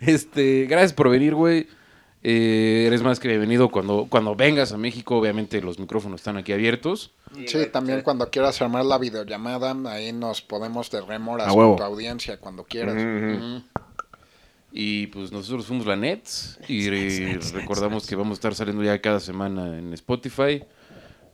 [0.00, 1.66] Este, gracias por venir, güey.
[2.24, 5.16] Eh, eres más que bienvenido cuando, cuando vengas a México.
[5.16, 7.10] Obviamente los micrófonos están aquí abiertos.
[7.46, 8.04] Sí, también sí.
[8.04, 11.70] cuando quieras armar la videollamada, ahí nos podemos de remoras A huevo.
[11.70, 12.96] con tu audiencia cuando quieras.
[14.74, 16.88] Y pues nosotros fuimos la Nets y
[17.52, 20.64] recordamos que vamos a estar saliendo ya cada semana en Spotify.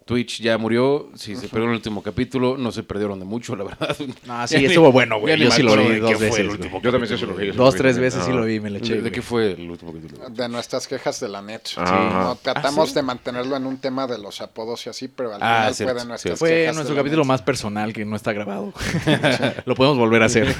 [0.08, 3.64] Twitch ya murió, si se perdió el último capítulo, no se perdieron de mucho, la
[3.64, 3.94] verdad.
[4.26, 5.38] No, sí, Ya ni- estuvo bueno, güey.
[5.38, 6.46] Yo sí lo vi dos veces.
[6.82, 7.48] Yo también sí lo vi.
[7.48, 8.36] Dos, lo tres veces sí Ah.
[8.36, 9.02] lo vi, me le eché.
[9.02, 10.30] ¿De, qué fue el último capítulo?
[10.30, 11.60] De nuestras quejas de la net.
[11.66, 12.22] Sí, Ajá.
[12.24, 15.70] no, tratamos de mantenerlo en un tema de los apodos y así, pero al Ah,
[15.72, 17.28] final cierto, fue de nuestras Fue quejas nuestro de la capítulo net.
[17.28, 18.72] más personal que no está grabado.
[19.66, 20.54] lo podemos volver a hacer.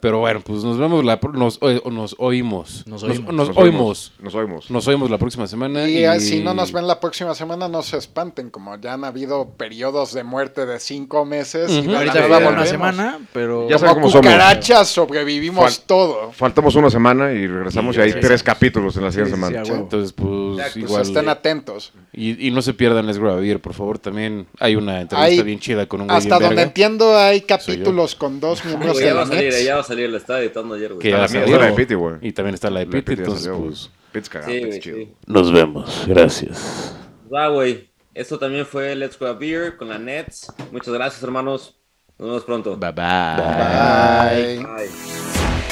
[0.00, 2.84] Pero bueno, pues nos vemos, la, pro- nos, o- nos oímos.
[2.86, 3.34] Nos oímos.
[3.34, 4.12] nos oímos.
[4.20, 4.70] Nos oímos.
[4.70, 5.86] Nos oímos la próxima semana.
[5.88, 9.04] Y ah, si no nos ven la próxima semana, no se espanten, como ya han
[9.04, 11.70] habido periodos de muerte de cinco meses.
[11.70, 13.68] y de la Ahorita lleva una semana, pero...
[13.68, 14.26] Ya Como cómo somos.
[14.26, 16.32] cucarachas sobrevivimos Fal- todo.
[16.32, 18.44] Faltamos una semana y regresamos y hay Sí, tres sí.
[18.46, 19.64] capítulos en la siguiente Sí, sí, semana.
[19.64, 19.72] sí.
[19.72, 20.28] Entonces, pues
[20.58, 21.02] Exacto, Pues igual.
[21.02, 21.92] estén atentos.
[22.12, 23.98] Y, y no se pierdan Les Beer, por favor.
[23.98, 27.40] También hay una entrevista Hay- bien chida con un güey Hasta donde verga, entiendo, hay
[27.42, 30.10] capítulos con dos miembros de ya va la a salir, ya va a salir.
[30.10, 31.10] La estaba editando ayer, güey.
[31.10, 32.16] Ya la la de Piti, güey.
[32.22, 33.90] Y también está la de La Piti ya entonces, pues.
[34.30, 35.12] Cagado, Sí, güey, sí.
[35.26, 36.04] Nos vemos.
[36.06, 36.94] Gracias.
[37.32, 37.88] Va, güey.
[38.16, 40.50] Esto también fue Let's Grab Beer con la Nets.
[40.72, 41.78] Muchas gracias, hermanos.
[42.18, 42.74] Nos vemos pronto.
[42.74, 43.36] Bye bye.
[43.36, 44.64] Bye.
[44.64, 45.65] Bye.